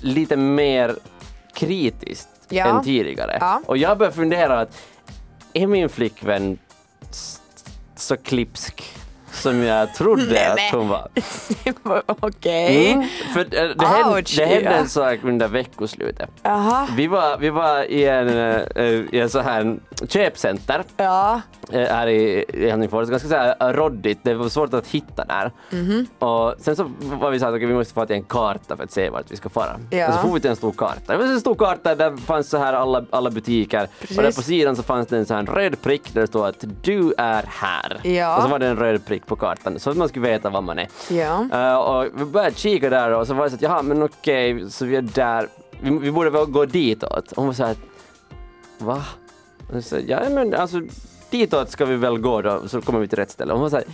lite 0.00 0.36
mer 0.36 0.96
kritiskt 1.54 2.28
Ja. 2.48 2.66
än 2.66 2.84
tidigare. 2.84 3.36
Ja. 3.40 3.62
Och 3.66 3.76
jag 3.76 3.98
börjar 3.98 4.12
fundera 4.12 4.60
att 4.60 4.76
är 5.52 5.66
min 5.66 5.88
flickvän 5.88 6.58
så 7.96 8.16
klipsk 8.16 8.84
som 9.38 9.62
jag 9.62 9.94
trodde 9.94 10.24
Nej, 10.56 10.68
att 10.68 10.74
hon 10.74 10.88
var? 10.88 11.08
Okej. 12.06 12.92
Mm, 12.92 13.06
för 13.34 13.40
eh, 13.40 13.46
det 13.78 13.86
hände, 13.86 14.22
det 14.36 14.44
hände 14.44 14.70
en 14.70 14.88
sak 14.88 15.18
under 15.22 15.48
veckoslutet. 15.48 16.30
Jaha. 16.42 16.88
Vi 16.96 17.06
var, 17.06 17.38
vi 17.38 17.50
var 17.50 17.82
i 17.82 18.04
en, 18.06 18.28
eh, 18.28 18.84
i 19.12 19.20
en 19.20 19.28
så 19.30 19.40
här 19.40 19.76
köpcenter 20.08 20.82
Ja. 20.96 21.40
eh, 21.72 21.80
här 21.88 22.06
i, 22.06 22.44
i 22.48 22.70
Helsingfors. 22.70 23.08
Ganska 23.08 23.28
så 23.28 23.36
här 23.36 23.72
råddigt, 23.72 24.18
det 24.22 24.34
var 24.34 24.48
svårt 24.48 24.74
att 24.74 24.86
hitta 24.86 25.24
där. 25.24 25.52
Mhm. 25.70 26.06
Och 26.18 26.54
sen 26.58 26.76
så 26.76 26.90
var 27.00 27.30
vi 27.30 27.38
så 27.40 27.46
att 27.46 27.54
okej, 27.54 27.66
vi 27.66 27.74
måste 27.74 27.94
få 27.94 28.06
till 28.06 28.16
en 28.16 28.22
karta 28.22 28.76
för 28.76 28.84
att 28.84 28.90
se 28.92 29.10
vart 29.10 29.30
vi 29.30 29.36
ska 29.36 29.48
fara. 29.48 29.80
Ja. 29.90 30.08
Och 30.08 30.14
så 30.14 30.20
får 30.20 30.34
vi 30.34 30.40
till 30.40 30.50
en 30.50 30.56
stor 30.56 30.72
karta. 30.72 31.12
Det 31.12 31.16
var 31.16 31.24
en 31.24 31.40
stor 31.40 31.54
karta 31.54 31.94
där 31.94 32.16
fanns 32.16 32.48
så 32.50 32.58
här 32.58 32.72
alla, 32.72 33.04
alla 33.10 33.30
butiker. 33.30 33.88
Precis. 34.00 34.16
Och 34.18 34.22
där 34.24 34.32
på 34.32 34.42
sidan 34.42 34.76
så 34.76 34.82
fanns 34.82 35.06
det 35.08 35.16
en 35.18 35.26
sån 35.26 35.36
här 35.36 35.44
röd 35.54 35.82
prick 35.82 36.14
där 36.14 36.20
det 36.20 36.26
stod 36.26 36.46
att 36.46 36.64
du 36.82 37.14
är 37.18 37.44
här. 37.48 38.00
Ja. 38.08 38.36
Och 38.36 38.42
så 38.42 38.48
var 38.48 38.58
det 38.58 38.66
en 38.66 38.76
röd 38.76 39.06
prick 39.06 39.26
på 39.28 39.36
kartan 39.36 39.80
så 39.80 39.90
att 39.90 39.96
man 39.96 40.08
skulle 40.08 40.28
veta 40.28 40.50
var 40.50 40.60
man 40.60 40.78
är. 40.78 40.88
Ja. 41.10 41.48
Eh, 41.52 41.76
och 41.76 42.20
vi 42.20 42.24
började 42.24 42.56
kika 42.56 42.90
där 42.90 43.10
och 43.10 43.26
så 43.26 43.34
var 43.34 43.44
det 43.44 43.50
så 43.50 43.56
att 43.56 43.62
jaha 43.62 43.82
men 43.82 44.02
okej, 44.02 44.70
så 44.70 44.84
vi 44.84 44.96
är 44.96 45.02
där, 45.02 45.48
vi, 45.80 45.90
vi 45.98 46.12
borde 46.12 46.30
väl 46.30 46.44
gå 46.44 46.64
ditåt. 46.64 47.32
Hon 47.36 47.46
var 47.46 47.54
så 47.54 47.64
här, 47.64 47.76
va? 48.78 49.02
Sa, 49.82 49.96
ja 49.96 50.20
men 50.30 50.54
alltså 50.54 50.80
ditåt 51.30 51.70
ska 51.70 51.84
vi 51.84 51.96
väl 51.96 52.18
gå 52.18 52.42
då 52.42 52.68
så 52.68 52.80
kommer 52.80 53.00
vi 53.00 53.08
till 53.08 53.18
rätt 53.18 53.30
ställe. 53.30 53.52
Hon 53.52 53.62
var 53.62 53.70
så 53.70 53.76
här, 53.76 53.84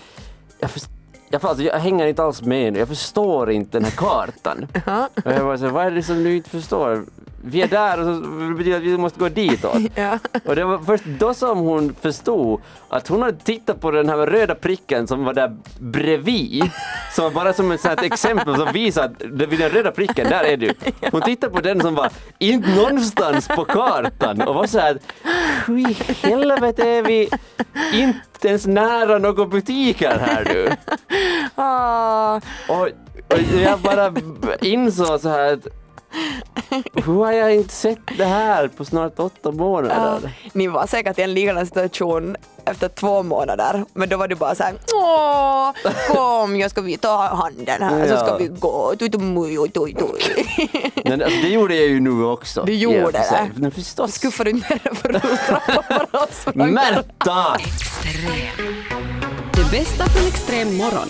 jag, 0.58 0.70
först, 0.70 0.86
jag, 1.28 1.44
alltså, 1.44 1.64
jag 1.64 1.78
hänger 1.78 2.06
inte 2.06 2.22
alls 2.22 2.42
med 2.42 2.72
nu, 2.72 2.78
jag 2.78 2.88
förstår 2.88 3.50
inte 3.50 3.78
den 3.78 3.84
här 3.84 3.90
kartan. 3.90 4.66
och 5.24 5.32
jag 5.32 5.44
var 5.44 5.56
så 5.56 5.68
vad 5.68 5.86
är 5.86 5.90
det 5.90 6.02
som 6.02 6.24
du 6.24 6.36
inte 6.36 6.50
förstår? 6.50 7.04
Vi 7.46 7.62
är 7.62 7.68
där 7.68 7.98
och 7.98 8.04
så 8.04 8.10
det 8.20 8.54
betyder 8.54 8.76
att 8.76 8.82
vi 8.82 8.98
måste 8.98 9.18
gå 9.20 9.28
ditåt. 9.28 9.82
Ja. 9.94 10.18
Och 10.44 10.56
det 10.56 10.64
var 10.64 10.78
först 10.78 11.04
då 11.04 11.34
som 11.34 11.58
hon 11.58 11.94
förstod 12.00 12.60
att 12.88 13.08
hon 13.08 13.22
hade 13.22 13.38
tittat 13.38 13.80
på 13.80 13.90
den 13.90 14.08
här 14.08 14.16
röda 14.16 14.54
pricken 14.54 15.06
som 15.06 15.24
var 15.24 15.34
där 15.34 15.56
bredvid. 15.78 16.70
Som 17.12 17.24
var 17.24 17.30
bara 17.30 17.52
som 17.52 17.72
ett 17.72 17.84
här 17.84 18.04
exempel 18.04 18.56
som 18.56 18.72
visar 18.72 19.04
att 19.04 19.22
vid 19.22 19.58
den 19.58 19.70
röda 19.70 19.90
pricken, 19.90 20.28
där 20.28 20.44
är 20.44 20.56
du. 20.56 20.72
Hon 21.12 21.22
tittade 21.22 21.52
på 21.52 21.60
den 21.60 21.80
som 21.80 21.94
var 21.94 22.10
inte 22.38 22.68
någonstans 22.76 23.48
på 23.48 23.64
kartan 23.64 24.42
och 24.42 24.54
var 24.54 24.66
så 24.66 24.78
här 24.78 24.98
hur 25.66 25.78
i 25.90 25.96
helvete 26.22 26.88
är 26.88 27.02
vi 27.02 27.28
inte 27.92 28.33
ens 28.48 28.66
nära 28.66 29.18
några 29.18 29.46
butiker 29.46 30.18
här 30.18 30.44
nu? 30.44 30.70
Ah. 31.56 32.40
Och, 32.68 32.88
och 33.28 33.60
jag 33.62 33.78
bara 33.80 34.12
insåg 34.60 35.20
så 35.20 35.28
här 35.28 35.52
att 35.52 35.66
hur 36.94 37.24
har 37.24 37.32
jag 37.32 37.54
inte 37.54 37.74
sett 37.74 37.98
det 38.18 38.24
här 38.24 38.68
på 38.68 38.84
snart 38.84 39.18
åtta 39.18 39.50
månader? 39.50 40.20
Ja. 40.24 40.30
Ni 40.52 40.66
var 40.66 40.86
säkert 40.86 41.18
i 41.18 41.22
en 41.22 41.34
liknande 41.34 41.66
situation 41.66 42.36
efter 42.66 42.88
två 42.88 43.22
månader, 43.22 43.84
men 43.94 44.08
då 44.08 44.16
var 44.16 44.28
du 44.28 44.34
bara 44.34 44.54
såhär 44.54 44.74
Åh, 44.94 45.70
kom 46.08 46.56
jag 46.56 46.70
ska 46.70 46.80
vi 46.80 46.96
ta 46.96 47.16
handen 47.34 47.82
här 47.82 48.08
så 48.08 48.16
ska 48.16 48.26
Ja. 48.28 48.36
vi 48.36 48.46
gå. 48.46 48.94
Tui, 48.98 49.10
tui, 49.10 49.20
tui, 49.20 49.68
tui, 49.68 49.94
tui. 49.94 50.70
Men 51.04 51.22
alltså, 51.22 51.40
det 51.42 51.48
gjorde 51.48 51.74
jag 51.74 51.86
ju 51.86 52.00
nu 52.00 52.24
också. 52.24 52.62
Du 52.64 52.74
gjorde 52.74 53.12
för 53.12 53.22
sig. 53.24 53.50
det. 53.54 53.60
Men 53.60 53.70
förstås. 53.70 54.14
Skuffar 54.14 54.44
du 54.44 54.50
inte 54.50 54.68
ner 54.74 54.94
för 54.94 55.14
och 56.22 56.28
sprang? 56.32 56.70
Märta! 56.74 57.56
Det 59.54 59.70
bästa 59.70 60.04
från 60.06 60.26
extrem 60.28 60.76
morgon. 60.76 61.08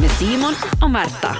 Med 0.00 0.10
Simon 0.10 0.54
och 0.82 0.90
Märta. 0.90 1.36